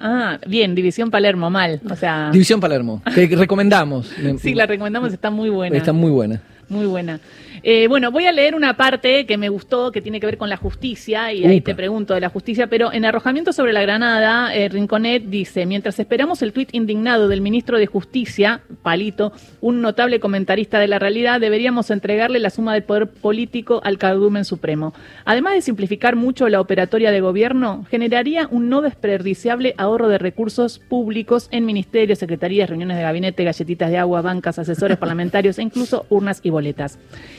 Ah, 0.00 0.38
bien, 0.46 0.74
División 0.74 1.10
Palermo, 1.10 1.50
mal. 1.50 1.80
O 1.90 1.96
sea, 1.96 2.30
División 2.32 2.60
Palermo, 2.60 3.02
que 3.14 3.26
recomendamos. 3.36 4.12
sí, 4.40 4.54
la 4.54 4.66
recomendamos, 4.66 5.12
está 5.12 5.30
muy 5.30 5.50
buena. 5.50 5.76
Está 5.76 5.92
muy 5.92 6.10
buena. 6.10 6.40
Muy 6.68 6.86
buena. 6.86 7.20
Eh, 7.62 7.88
bueno, 7.88 8.10
voy 8.10 8.26
a 8.26 8.32
leer 8.32 8.54
una 8.54 8.76
parte 8.76 9.24
que 9.26 9.38
me 9.38 9.48
gustó, 9.48 9.90
que 9.90 10.02
tiene 10.02 10.20
que 10.20 10.26
ver 10.26 10.36
con 10.36 10.50
la 10.50 10.56
justicia, 10.56 11.32
y 11.32 11.44
ahí 11.44 11.58
Upa. 11.58 11.64
te 11.64 11.74
pregunto 11.74 12.14
de 12.14 12.20
la 12.20 12.28
justicia, 12.28 12.66
pero 12.66 12.92
en 12.92 13.04
Arrojamiento 13.04 13.52
sobre 13.52 13.72
la 13.72 13.82
Granada, 13.82 14.54
eh, 14.54 14.68
Rinconet 14.68 15.24
dice, 15.24 15.64
mientras 15.66 15.98
esperamos 15.98 16.42
el 16.42 16.52
tuit 16.52 16.74
indignado 16.74 17.28
del 17.28 17.40
ministro 17.40 17.78
de 17.78 17.86
Justicia, 17.86 18.60
Palito, 18.82 19.32
un 19.60 19.80
notable 19.80 20.20
comentarista 20.20 20.78
de 20.78 20.88
la 20.88 20.98
realidad, 20.98 21.40
deberíamos 21.40 21.90
entregarle 21.90 22.38
la 22.38 22.50
suma 22.50 22.74
del 22.74 22.82
poder 22.82 23.08
político 23.08 23.80
al 23.82 23.98
cardumen 23.98 24.44
supremo. 24.44 24.92
Además 25.24 25.54
de 25.54 25.62
simplificar 25.62 26.16
mucho 26.16 26.48
la 26.48 26.60
operatoria 26.60 27.10
de 27.10 27.20
gobierno, 27.20 27.86
generaría 27.90 28.46
un 28.50 28.68
no 28.68 28.82
desperdiciable 28.82 29.74
ahorro 29.78 30.08
de 30.08 30.18
recursos 30.18 30.78
públicos 30.78 31.48
en 31.50 31.64
ministerios, 31.64 32.18
secretarías, 32.18 32.68
reuniones 32.68 32.98
de 32.98 33.02
gabinete, 33.02 33.44
galletitas 33.44 33.90
de 33.90 33.98
agua, 33.98 34.20
bancas, 34.20 34.58
asesores 34.58 34.96
parlamentarios 34.98 35.58
e 35.58 35.62
incluso 35.62 36.06
urnas 36.10 36.40
y 36.42 36.50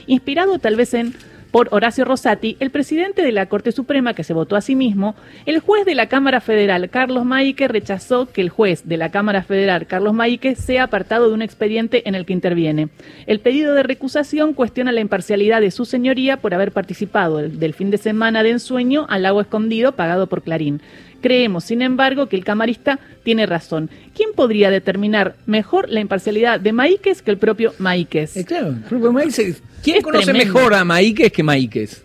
Inspirado 0.08 0.60
tal 0.60 0.76
vez 0.76 0.94
en 0.94 1.14
por 1.52 1.70
Horacio 1.72 2.06
Rosati, 2.06 2.58
el 2.60 2.70
presidente 2.70 3.22
de 3.22 3.32
la 3.32 3.48
Corte 3.48 3.72
Suprema, 3.72 4.14
que 4.14 4.24
se 4.24 4.34
votó 4.34 4.56
a 4.56 4.62
sí 4.62 4.76
mismo, 4.76 5.16
el 5.46 5.60
juez 5.60 5.86
de 5.86 5.96
la 5.96 6.08
Cámara 6.08 6.42
Federal, 6.42 6.90
Carlos 6.90 7.26
Maike, 7.26 7.68
rechazó 7.68 8.28
que 8.28 8.42
el 8.42 8.50
juez 8.50 8.88
de 8.88 8.98
la 8.98 9.10
Cámara 9.10 9.44
Federal, 9.44 9.88
Carlos 9.88 10.14
Maike, 10.14 10.56
sea 10.56 10.84
apartado 10.84 11.28
de 11.28 11.34
un 11.34 11.42
expediente 11.42 12.08
en 12.08 12.16
el 12.16 12.26
que 12.26 12.34
interviene. 12.34 12.90
El 13.26 13.40
pedido 13.40 13.74
de 13.74 13.84
recusación 13.84 14.54
cuestiona 14.54 14.92
la 14.92 15.02
imparcialidad 15.02 15.62
de 15.62 15.72
su 15.72 15.86
señoría 15.86 16.38
por 16.38 16.54
haber 16.54 16.72
participado 16.72 17.38
del 17.38 17.74
fin 17.74 17.90
de 17.90 17.98
semana 17.98 18.44
de 18.44 18.52
ensueño 18.52 19.06
al 19.10 19.24
lago 19.24 19.42
escondido 19.42 19.94
pagado 19.94 20.28
por 20.28 20.44
Clarín. 20.44 20.82
Creemos, 21.22 21.66
sin 21.66 21.82
embargo, 21.82 22.28
que 22.28 22.36
el 22.36 22.44
camarista 22.44 23.00
tiene 23.24 23.46
razón. 23.46 23.90
¿Quién 24.16 24.30
podría 24.36 24.70
determinar 24.70 25.36
mejor 25.46 25.90
la 25.90 26.00
imparcialidad 26.00 26.60
de 26.60 26.72
Maíquez 26.74 27.22
que 27.22 27.32
el 27.32 27.38
propio 27.38 27.74
Maíquez? 27.80 28.38
Eh, 28.38 28.46
claro, 28.46 28.76
Rubén 28.90 29.14
Maíquez- 29.14 29.62
¿quién 29.84 29.98
Es 29.98 30.04
conoce 30.04 30.26
tremendo. 30.26 30.54
mejor 30.54 30.74
a 30.74 30.84
Maíquez 30.86 31.32
que 31.32 31.44
Maíquez? 31.44 32.04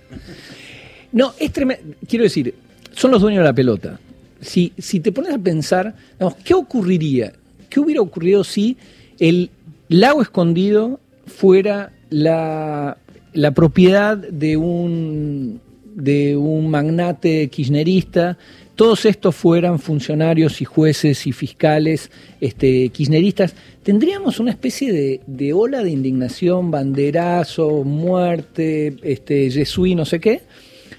No, 1.12 1.32
es 1.38 1.52
tremendo. 1.52 1.94
Quiero 2.08 2.24
decir, 2.24 2.54
son 2.92 3.10
los 3.12 3.20
dueños 3.22 3.40
de 3.42 3.44
la 3.44 3.52
pelota. 3.52 4.00
Si, 4.40 4.72
si 4.78 5.00
te 5.00 5.12
pones 5.12 5.32
a 5.32 5.38
pensar, 5.38 5.94
digamos, 6.18 6.36
¿qué 6.44 6.54
ocurriría? 6.54 7.32
¿Qué 7.70 7.80
hubiera 7.80 8.00
ocurrido 8.00 8.44
si 8.44 8.76
el 9.18 9.50
lago 9.88 10.22
escondido 10.22 11.00
fuera 11.26 11.92
la, 12.10 12.98
la 13.32 13.50
propiedad 13.52 14.16
de 14.16 14.56
un, 14.56 15.60
de 15.94 16.36
un 16.36 16.68
magnate 16.68 17.48
kirchnerista? 17.48 18.36
Todos 18.74 19.04
estos 19.04 19.36
fueran 19.36 19.78
funcionarios 19.78 20.60
y 20.60 20.64
jueces 20.64 21.26
y 21.26 21.32
fiscales 21.32 22.10
este, 22.40 22.88
kirchneristas. 22.88 23.54
Tendríamos 23.82 24.40
una 24.40 24.50
especie 24.50 24.92
de, 24.92 25.20
de 25.26 25.52
ola 25.52 25.82
de 25.84 25.90
indignación, 25.90 26.70
banderazo, 26.70 27.84
muerte, 27.84 28.96
este, 29.02 29.48
Yesui, 29.50 29.94
no 29.94 30.04
sé 30.04 30.18
qué. 30.18 30.42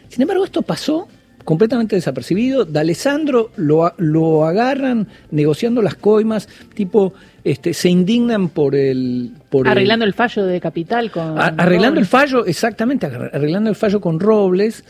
Sin 0.07 0.21
embargo, 0.21 0.45
esto 0.45 0.61
pasó 0.61 1.07
completamente 1.43 1.95
desapercibido. 1.97 2.63
D'Alessandro 2.65 3.51
lo, 3.57 3.93
lo 3.97 4.45
agarran 4.45 5.07
negociando 5.31 5.81
las 5.81 5.95
coimas, 5.95 6.47
tipo, 6.73 7.13
este, 7.43 7.73
se 7.73 7.89
indignan 7.89 8.49
por 8.49 8.73
el... 8.73 9.31
Por 9.49 9.67
Arreglando 9.67 10.05
el 10.05 10.13
fallo 10.13 10.45
de 10.45 10.61
capital 10.61 11.11
con... 11.11 11.37
a- 11.37 11.47
arreglando 11.57 11.99
el 11.99 12.05
fallo, 12.05 12.45
exactamente, 12.45 13.05
arreglando 13.05 13.69
el 13.69 13.75
fallo 13.75 13.99
con 13.99 14.19
Robles. 14.19 14.83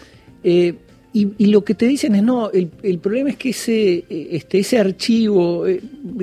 eh, 0.44 0.76
y, 1.20 1.30
y 1.38 1.46
lo 1.48 1.64
que 1.64 1.74
te 1.76 1.88
dicen 1.88 2.14
es, 2.16 2.24
no, 2.24 2.52
el, 2.52 2.70
el 2.84 3.00
problema 3.00 3.30
es 3.30 3.38
que 3.38 3.50
ese, 3.50 4.04
eh, 4.10 4.28
este, 4.32 4.60
ese 4.60 4.78
archivo 4.80 5.66
eh, 5.66 5.82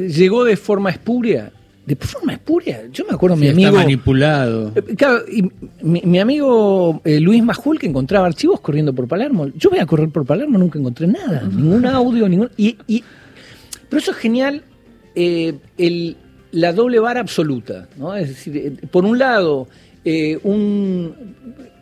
llegó 0.09 0.45
de 0.45 0.57
forma 0.57 0.91
espuria. 0.91 1.51
¿De 1.87 1.97
forma 1.97 2.35
espuria? 2.35 2.83
Yo 2.93 3.05
me 3.09 3.15
acuerdo, 3.15 3.35
mi 3.37 3.47
Sí, 3.47 3.53
amigo... 3.53 3.69
Está 3.71 3.81
manipulado. 3.83 4.73
Eh, 4.77 4.83
Claro, 4.97 5.25
y 5.29 5.43
mi, 5.83 6.01
mi 6.05 6.19
amigo 6.21 7.01
eh, 7.05 7.19
Luis 7.19 7.43
Majul 7.43 7.79
que 7.81 7.89
encontraba 7.89 8.27
archivos 8.29 8.61
corriendo 8.61 8.93
por 8.95 9.09
Palermo. 9.09 9.49
Yo 9.57 9.69
voy 9.71 9.81
a 9.81 9.87
correr 9.87 10.09
por 10.11 10.25
Palermo, 10.25 10.59
nunca 10.59 10.79
encontré 10.79 11.09
nada, 11.09 11.43
ningún 11.53 11.85
audio, 11.87 12.29
ningún. 12.29 12.51
Y, 12.57 12.77
y- 12.87 13.03
pero 13.89 14.01
eso 14.01 14.13
es 14.13 14.17
genial, 14.19 14.63
eh, 15.17 15.55
el- 15.77 16.17
la 16.53 16.73
doble 16.73 17.01
vara 17.01 17.19
absoluta, 17.21 17.89
¿no? 17.97 18.15
Es 18.15 18.29
decir, 18.29 18.79
por 18.93 19.05
un 19.05 19.19
lado, 19.19 19.67
un 20.45 21.15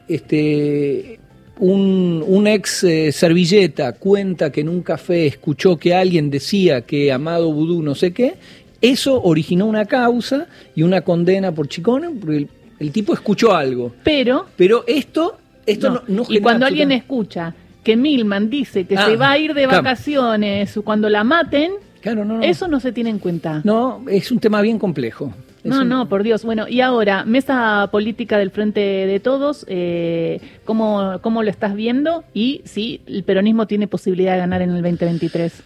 este 0.09 1.20
un, 1.61 2.25
un 2.27 2.47
ex 2.47 2.83
eh, 2.85 3.13
servilleta 3.13 3.93
cuenta 3.93 4.51
que 4.51 4.63
en 4.63 4.69
un 4.69 4.83
café 4.83 5.27
escuchó 5.27 5.77
que 5.77 5.95
alguien 5.95 6.31
decía 6.31 6.81
que 6.83 7.13
Amado 7.13 7.53
Vudú 7.53 7.83
no 7.83 7.95
sé 7.95 8.13
qué, 8.13 8.35
eso 8.81 9.21
originó 9.23 9.67
una 9.67 9.85
causa 9.85 10.47
y 10.75 10.83
una 10.83 11.03
condena 11.03 11.53
por 11.53 11.69
Chicone, 11.69 12.09
porque 12.19 12.37
el, 12.39 12.49
el 12.79 12.91
tipo 12.93 13.13
escuchó 13.13 13.55
algo. 13.55 13.93
Pero... 14.03 14.47
Pero 14.57 14.85
esto, 14.87 15.39
esto 15.67 15.91
no, 15.91 16.03
no. 16.09 16.25
no 16.25 16.27
y 16.35 16.41
cuando 16.41 16.67
alguien 16.67 16.91
escucha 16.93 17.55
que 17.85 17.97
Milman 17.97 18.51
dice 18.51 18.85
que 18.87 18.97
Ah, 18.97 19.07
se 19.07 19.17
va 19.17 19.31
a 19.33 19.39
ir 19.39 19.55
de 19.55 19.65
claro. 19.65 19.83
vacaciones 19.83 20.79
cuando 20.85 21.09
la 21.09 21.25
maten, 21.25 21.73
Claro, 22.01 22.25
no, 22.25 22.39
no. 22.39 22.43
eso 22.43 22.67
no 22.69 22.81
se 22.81 22.93
tiene 22.93 23.11
en 23.11 23.19
cuenta. 23.19 23.61
No, 23.65 24.03
es 24.09 24.31
un 24.33 24.39
tema 24.41 24.63
bien 24.63 24.79
complejo. 24.79 25.35
Es 25.63 25.71
No, 25.71 25.83
un- 25.83 25.89
no, 25.89 26.09
por 26.09 26.23
Dios. 26.23 26.45
Bueno, 26.45 26.67
y 26.69 26.81
ahora, 26.81 27.25
mesa 27.25 27.89
política 27.93 28.39
del 28.39 28.51
Frente 28.51 28.81
de 28.81 29.21
Todos, 29.21 29.67
eh, 29.69 30.41
¿cómo, 30.65 31.19
¿cómo 31.23 31.43
lo 31.43 31.51
estás 31.51 31.75
viendo? 31.75 32.25
Y 32.35 32.63
si 32.65 33.03
el 33.07 33.25
peronismo 33.25 33.67
tiene 33.67 33.87
posibilidad 33.87 34.33
de 34.33 34.39
ganar 34.39 34.63
en 34.63 34.71
el 34.71 34.83
2023. 34.83 35.63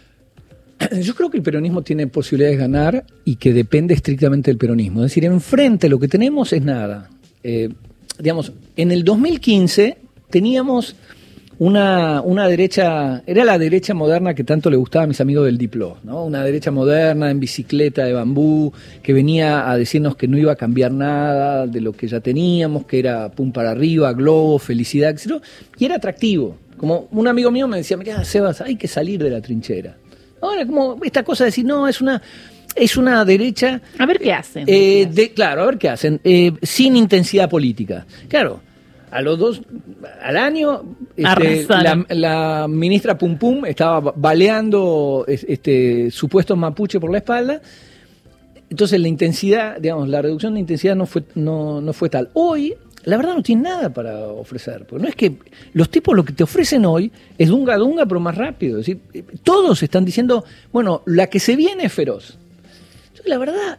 Yo 1.01 1.15
creo 1.15 1.29
que 1.29 1.37
el 1.37 1.43
peronismo 1.43 1.81
tiene 1.81 2.07
posibilidades 2.07 2.57
de 2.57 2.61
ganar 2.61 3.05
y 3.23 3.37
que 3.37 3.53
depende 3.53 3.93
estrictamente 3.93 4.51
del 4.51 4.57
peronismo. 4.57 4.99
Es 5.01 5.11
decir, 5.11 5.23
enfrente 5.25 5.87
lo 5.87 5.97
que 5.99 6.09
tenemos 6.09 6.51
es 6.51 6.61
nada. 6.61 7.09
Eh, 7.43 7.69
digamos, 8.19 8.51
en 8.75 8.91
el 8.91 9.03
2015 9.05 9.97
teníamos 10.29 10.95
una, 11.59 12.21
una 12.21 12.47
derecha, 12.47 13.23
era 13.25 13.45
la 13.45 13.57
derecha 13.57 13.93
moderna 13.93 14.33
que 14.33 14.43
tanto 14.43 14.69
le 14.69 14.75
gustaba 14.77 15.05
a 15.05 15.07
mis 15.07 15.21
amigos 15.21 15.45
del 15.45 15.57
Diplo, 15.57 15.97
¿no? 16.03 16.25
Una 16.25 16.43
derecha 16.43 16.71
moderna 16.71 17.31
en 17.31 17.39
bicicleta 17.39 18.03
de 18.05 18.13
bambú, 18.13 18.73
que 19.01 19.13
venía 19.13 19.69
a 19.69 19.77
decirnos 19.77 20.15
que 20.15 20.27
no 20.27 20.37
iba 20.37 20.51
a 20.51 20.55
cambiar 20.55 20.91
nada 20.91 21.65
de 21.67 21.81
lo 21.81 21.93
que 21.93 22.07
ya 22.07 22.19
teníamos, 22.19 22.85
que 22.85 22.99
era 22.99 23.29
pum 23.31 23.51
para 23.51 23.71
arriba, 23.71 24.11
globo, 24.13 24.59
felicidad, 24.59 25.11
etc. 25.11 25.41
Y 25.77 25.85
era 25.85 25.95
atractivo. 25.95 26.57
Como 26.77 27.07
un 27.11 27.27
amigo 27.27 27.51
mío 27.51 27.67
me 27.67 27.77
decía, 27.77 27.95
mira, 27.95 28.23
Sebas, 28.25 28.59
hay 28.61 28.75
que 28.75 28.87
salir 28.87 29.23
de 29.23 29.29
la 29.29 29.39
trinchera. 29.41 29.95
Ahora, 30.41 30.65
como 30.65 30.97
esta 31.03 31.23
cosa 31.23 31.45
de 31.45 31.47
decir, 31.49 31.63
no, 31.65 31.87
es 31.87 32.01
una, 32.01 32.21
es 32.75 32.97
una 32.97 33.23
derecha 33.23 33.81
A 33.97 34.05
ver 34.05 34.19
qué 34.19 34.33
hacen. 34.33 34.65
eh, 34.67 35.07
de, 35.09 35.31
claro, 35.31 35.63
a 35.63 35.65
ver 35.67 35.77
qué 35.77 35.87
hacen. 35.89 36.19
Eh, 36.23 36.51
sin 36.61 36.97
intensidad 36.97 37.49
política. 37.49 38.05
Claro, 38.27 38.59
a 39.17 39.21
los 39.21 39.39
dos, 39.39 39.61
al 40.21 40.37
año, 40.37 40.83
este, 41.15 41.65
la, 41.83 42.05
la 42.09 42.67
ministra 42.67 43.17
Pum 43.17 43.37
Pum 43.37 43.65
estaba 43.65 43.99
ba- 44.01 44.13
baleando 44.15 45.23
es- 45.27 45.45
este, 45.47 46.11
supuestos 46.11 46.57
mapuche 46.57 46.99
por 46.99 47.11
la 47.11 47.19
espalda. 47.19 47.61
Entonces 48.69 48.99
la 48.99 49.07
intensidad, 49.07 49.77
digamos, 49.79 50.09
la 50.09 50.21
reducción 50.21 50.55
de 50.55 50.59
intensidad 50.59 50.95
no 50.95 51.05
fue, 51.05 51.23
no, 51.35 51.81
no 51.81 51.93
fue 51.93 52.09
tal. 52.09 52.29
Hoy, 52.33 52.73
la 53.03 53.15
verdad, 53.17 53.35
no 53.35 53.43
tiene 53.43 53.61
nada 53.63 53.93
para 53.93 54.27
ofrecer. 54.27 54.85
Porque 54.87 55.03
no 55.03 55.07
es 55.09 55.15
que 55.15 55.37
los 55.73 55.89
tipos 55.89 56.15
lo 56.15 56.25
que 56.25 56.33
te 56.33 56.43
ofrecen 56.43 56.83
hoy 56.85 57.11
es 57.37 57.49
dunga 57.49 57.77
dunga, 57.77 58.05
pero 58.05 58.19
más 58.19 58.35
rápido. 58.35 58.79
Es 58.79 58.87
decir, 58.87 58.99
eh, 59.13 59.23
todos 59.43 59.81
están 59.83 60.03
diciendo, 60.03 60.43
bueno, 60.73 61.03
la 61.05 61.27
que 61.27 61.39
se 61.39 61.55
viene 61.55 61.85
es 61.85 61.93
feroz. 61.93 62.37
Yo, 63.15 63.21
la 63.27 63.37
verdad, 63.37 63.77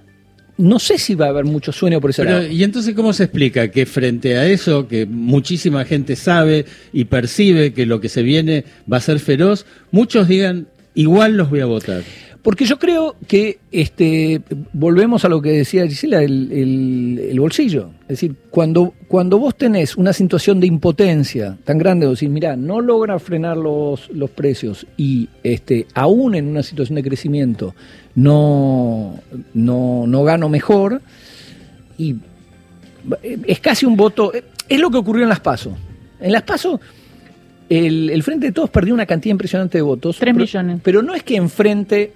no 0.58 0.78
sé 0.78 0.98
si 0.98 1.14
va 1.14 1.26
a 1.26 1.28
haber 1.30 1.44
mucho 1.44 1.72
sueño 1.72 2.00
por 2.00 2.10
ese 2.10 2.22
Pero, 2.22 2.38
lado. 2.38 2.50
¿Y 2.50 2.64
entonces 2.64 2.94
cómo 2.94 3.12
se 3.12 3.24
explica 3.24 3.70
que 3.70 3.86
frente 3.86 4.36
a 4.36 4.46
eso, 4.46 4.88
que 4.88 5.06
muchísima 5.06 5.84
gente 5.84 6.16
sabe 6.16 6.64
y 6.92 7.04
percibe 7.04 7.72
que 7.72 7.86
lo 7.86 8.00
que 8.00 8.08
se 8.08 8.22
viene 8.22 8.64
va 8.90 8.98
a 8.98 9.00
ser 9.00 9.18
feroz, 9.18 9.66
muchos 9.90 10.28
digan, 10.28 10.68
igual 10.94 11.36
los 11.36 11.50
voy 11.50 11.60
a 11.60 11.66
votar? 11.66 12.02
Porque 12.46 12.64
yo 12.64 12.78
creo 12.78 13.16
que 13.26 13.58
este, 13.72 14.40
volvemos 14.72 15.24
a 15.24 15.28
lo 15.28 15.42
que 15.42 15.50
decía 15.50 15.84
Gisela, 15.84 16.22
el, 16.22 16.52
el- 16.52 17.18
el 17.32 17.40
bolsillo. 17.40 17.90
Es 18.02 18.08
decir, 18.20 18.36
cuando, 18.50 18.94
cuando 19.08 19.36
vos 19.40 19.56
tenés 19.56 19.96
una 19.96 20.12
situación 20.12 20.60
de 20.60 20.68
impotencia 20.68 21.58
tan 21.64 21.76
grande, 21.76 22.06
de 22.06 22.10
decir, 22.12 22.28
mira, 22.30 22.54
no 22.54 22.80
logra 22.80 23.18
frenar 23.18 23.56
los, 23.56 24.08
los 24.10 24.30
precios 24.30 24.86
y 24.96 25.28
este, 25.42 25.88
aún 25.92 26.36
en 26.36 26.46
una 26.46 26.62
situación 26.62 26.94
de 26.94 27.02
crecimiento 27.02 27.74
no, 28.14 29.18
no, 29.52 30.06
no 30.06 30.22
gano 30.22 30.48
mejor, 30.48 31.02
y 31.98 32.14
es 33.44 33.58
casi 33.58 33.86
un 33.86 33.96
voto, 33.96 34.30
es 34.68 34.78
lo 34.80 34.88
que 34.88 34.98
ocurrió 34.98 35.24
en 35.24 35.30
las 35.30 35.40
PASO. 35.40 35.76
En 36.20 36.30
las 36.30 36.42
PASO 36.42 36.80
el, 37.68 38.08
el 38.10 38.22
Frente 38.22 38.46
de 38.46 38.52
Todos 38.52 38.70
perdió 38.70 38.94
una 38.94 39.04
cantidad 39.06 39.32
impresionante 39.32 39.78
de 39.78 39.82
votos. 39.82 40.18
Tres 40.18 40.32
pero- 40.32 40.44
millones. 40.44 40.80
Pero 40.84 41.02
no 41.02 41.12
es 41.12 41.24
que 41.24 41.34
enfrente 41.34 42.12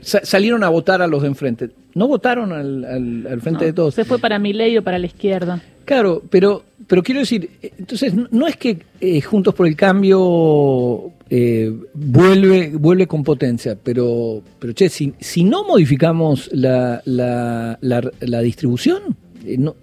sa- 0.00 0.24
salieron 0.24 0.64
a 0.64 0.68
votar 0.68 1.02
a 1.02 1.06
los 1.06 1.22
de 1.22 1.28
enfrente. 1.28 1.70
No 1.94 2.06
votaron 2.08 2.52
al, 2.52 2.84
al- 2.84 3.26
al 3.26 3.40
Frente 3.40 3.60
No, 3.60 3.66
de 3.66 3.72
Todos. 3.72 3.94
Se 3.94 4.04
fue 4.04 4.18
para 4.18 4.38
mi 4.38 4.52
ley 4.52 4.76
o 4.78 4.82
para 4.82 4.98
la 4.98 5.06
izquierda. 5.06 5.60
Claro, 5.84 6.22
pero, 6.30 6.62
pero 6.86 7.02
quiero 7.02 7.20
decir, 7.20 7.50
entonces 7.78 8.14
no- 8.14 8.28
no 8.30 8.46
es 8.46 8.56
que 8.56 8.78
eh, 9.00 9.20
Juntos 9.20 9.54
por 9.54 9.66
el 9.66 9.74
Cambio 9.76 11.10
eh, 11.28 11.72
vuelve, 11.94 12.70
vuelve 12.70 13.06
con 13.06 13.24
potencia, 13.24 13.76
pero, 13.82 14.42
pero 14.58 14.72
che, 14.74 14.88
si, 14.88 15.12
si 15.18 15.42
no 15.44 15.64
modificamos 15.64 16.48
la, 16.52 17.02
la, 17.04 17.76
la- 17.80 18.10
la 18.20 18.40
distribución, 18.40 19.16
eh, 19.44 19.56
no, 19.58 19.74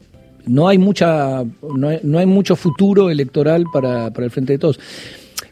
no 0.46 0.68
hay 0.70 0.78
mucha, 0.78 1.44
no 1.76 1.90
hay, 1.90 2.00
no 2.04 2.20
hay 2.20 2.26
mucho 2.26 2.56
futuro 2.56 3.10
electoral 3.10 3.66
para, 3.74 4.12
para 4.12 4.26
el 4.26 4.32
Frente 4.32 4.54
de 4.54 4.60
Todos. 4.60 4.80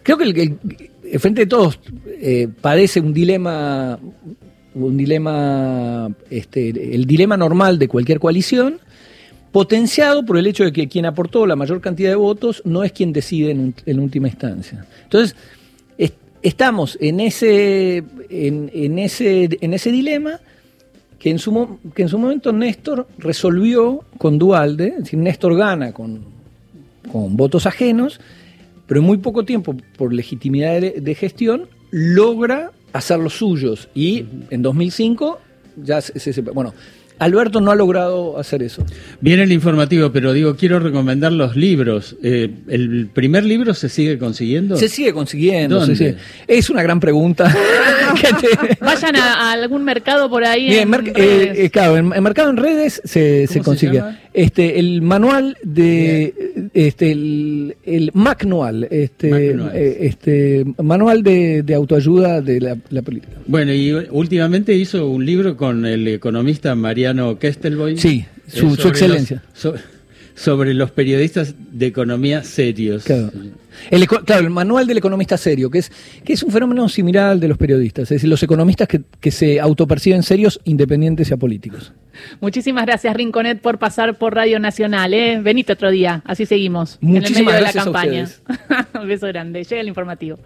Creo 0.04 0.17
que 0.17 0.23
el, 0.23 0.38
el- 0.39 0.58
el 1.12 1.19
Frente 1.19 1.41
de 1.41 1.47
Todos 1.47 1.80
eh, 2.08 2.47
padece 2.62 2.99
un 3.01 3.13
dilema, 3.13 3.99
un 4.75 4.97
dilema, 4.97 6.11
este, 6.29 6.69
el 6.93 7.05
dilema 7.05 7.38
normal 7.38 7.79
de 7.79 7.88
cualquier 7.88 8.19
coalición, 8.19 8.79
potenciado 9.51 10.25
por 10.25 10.38
el 10.38 10.47
hecho 10.47 10.65
de 10.65 10.73
que 10.73 10.88
quien 10.89 11.05
aportó 11.05 11.47
la 11.47 11.55
mayor 11.55 11.79
cantidad 11.79 12.09
de 12.09 12.15
votos 12.15 12.61
no 12.65 12.83
es 12.83 12.91
quien 12.91 13.13
decide 13.13 13.51
en, 13.51 13.99
última 13.99 14.27
instancia. 14.27 14.85
Entonces, 15.03 15.35
es- 15.97 16.13
estamos 16.41 16.97
en 16.99 17.21
ese, 17.21 18.03
en, 18.29 18.99
ese, 18.99 19.57
en 19.61 19.73
ese 19.73 19.91
dilema 19.91 20.41
que 21.19 21.29
en, 21.29 21.39
su, 21.39 21.79
que 21.95 22.01
en 22.03 22.09
su 22.09 22.19
momento 22.19 22.51
Néstor 22.51 23.07
resolvió 23.17 24.03
con 24.17 24.38
Dualde, 24.38 24.89
es 24.89 25.03
decir, 25.05 25.19
Néstor 25.19 25.55
gana 25.55 25.93
con, 25.93 26.19
con 27.09 27.38
votos 27.38 27.65
ajenos, 27.65 28.19
pero 28.88 28.99
en 28.99 29.05
muy 29.07 29.17
poco 29.17 29.45
tiempo, 29.45 29.75
por 29.97 30.13
legitimidad 30.13 30.81
de 30.81 31.15
gestión, 31.15 31.67
logra 31.91 32.71
hacer 32.97 33.19
los 33.19 33.34
suyos. 33.34 33.88
Y 33.95 34.25
en 34.49 34.62
2005 34.62 35.39
ya 35.84 36.01
se, 36.01 36.17
se- 36.19 36.34
se- 36.34 36.41
Bueno, 36.41 36.73
Alberto 37.17 37.62
no 37.62 37.71
ha 37.71 37.75
logrado 37.75 38.38
hacer 38.38 38.62
eso. 38.62 38.86
Viene 39.21 39.43
el 39.43 39.51
informativo, 39.53 40.12
pero 40.12 40.34
digo, 40.34 40.55
quiero 40.58 40.79
recomendar 40.79 41.31
los 41.31 41.55
libros. 41.55 42.15
Eh, 42.21 42.49
¿El 42.67 43.08
primer 43.13 43.45
libro 43.45 43.73
se 43.73 43.88
sigue 43.88 44.17
consiguiendo? 44.17 44.75
Se 44.75 44.89
sigue 44.89 45.13
consiguiendo. 45.13 45.79
¿Dónde? 45.79 45.95
se 45.95 46.12
sigue- 46.12 46.17
Es 46.47 46.69
una 46.69 46.84
gran 46.84 46.99
pregunta. 46.99 47.45
que 48.21 48.27
te- 48.47 48.77
Vayan 48.83 49.15
a, 49.15 49.33
a 49.33 49.51
algún 49.53 49.83
mercado 49.83 50.29
por 50.29 50.43
ahí. 50.45 50.67
Bien, 50.67 50.83
en 50.83 50.89
merc- 50.91 51.13
redes. 51.13 51.57
eh, 51.57 51.65
eh, 51.65 51.69
claro, 51.69 51.97
en, 51.97 52.13
en 52.13 52.23
mercado 52.23 52.49
en 52.49 52.57
redes 52.57 53.01
se, 53.03 53.47
se 53.47 53.61
consigue. 53.61 54.01
este, 54.33 54.79
el 54.79 55.01
manual 55.01 55.57
de 55.63 56.69
este 56.73 57.11
el, 57.11 57.75
el 57.83 58.11
Macnual, 58.13 58.87
este, 58.91 59.51
eh, 59.73 59.97
este 60.01 60.65
manual 60.83 61.23
de, 61.23 61.63
de 61.63 61.73
autoayuda 61.75 62.41
de 62.41 62.61
la, 62.61 62.77
la 62.89 63.01
política. 63.01 63.33
Bueno, 63.47 63.73
y 63.73 63.91
últimamente 64.11 64.73
hizo 64.73 65.07
un 65.07 65.25
libro 65.25 65.55
con 65.57 65.85
el 65.85 66.07
economista 66.07 66.75
Mariano 66.75 67.37
Kestelboy. 67.39 67.97
Sí, 67.97 68.25
su- 68.47 68.73
excelencia. 68.87 69.41
los- 69.53 69.59
so- 69.61 69.75
sobre 70.35 70.73
los 70.73 70.91
periodistas 70.91 71.55
de 71.71 71.85
economía 71.85 72.43
serios. 72.43 73.05
Claro. 73.05 73.31
El, 73.89 74.07
claro, 74.07 74.43
el 74.43 74.49
manual 74.49 74.87
del 74.87 74.97
economista 74.97 75.37
serio, 75.37 75.69
que 75.69 75.79
es, 75.79 75.91
que 76.23 76.33
es 76.33 76.43
un 76.43 76.51
fenómeno 76.51 76.87
similar 76.89 77.31
al 77.31 77.39
de 77.39 77.47
los 77.47 77.57
periodistas, 77.57 78.03
es 78.03 78.09
decir, 78.09 78.29
los 78.29 78.43
economistas 78.43 78.87
que, 78.87 79.01
que 79.19 79.31
se 79.31 79.59
autoperciben 79.59 80.23
serios, 80.23 80.59
independientes 80.63 81.29
y 81.29 81.33
apolíticos. 81.33 81.93
Muchísimas 82.39 82.85
gracias, 82.85 83.13
Rinconet, 83.15 83.61
por 83.61 83.77
pasar 83.77 84.17
por 84.17 84.33
Radio 84.35 84.59
Nacional. 84.59 85.13
¿eh? 85.13 85.39
Venite 85.41 85.73
otro 85.73 85.91
día, 85.91 86.21
así 86.25 86.45
seguimos. 86.45 86.97
Muchísimas 87.01 87.31
en 87.31 87.37
el 87.37 87.45
medio 87.45 87.59
gracias 87.59 87.87
a 87.87 87.89
de 87.89 87.93
la 87.93 88.27
campaña. 88.63 88.87
Un 89.01 89.07
beso 89.07 89.27
grande. 89.27 89.63
Llega 89.63 89.81
el 89.81 89.87
informativo. 89.87 90.39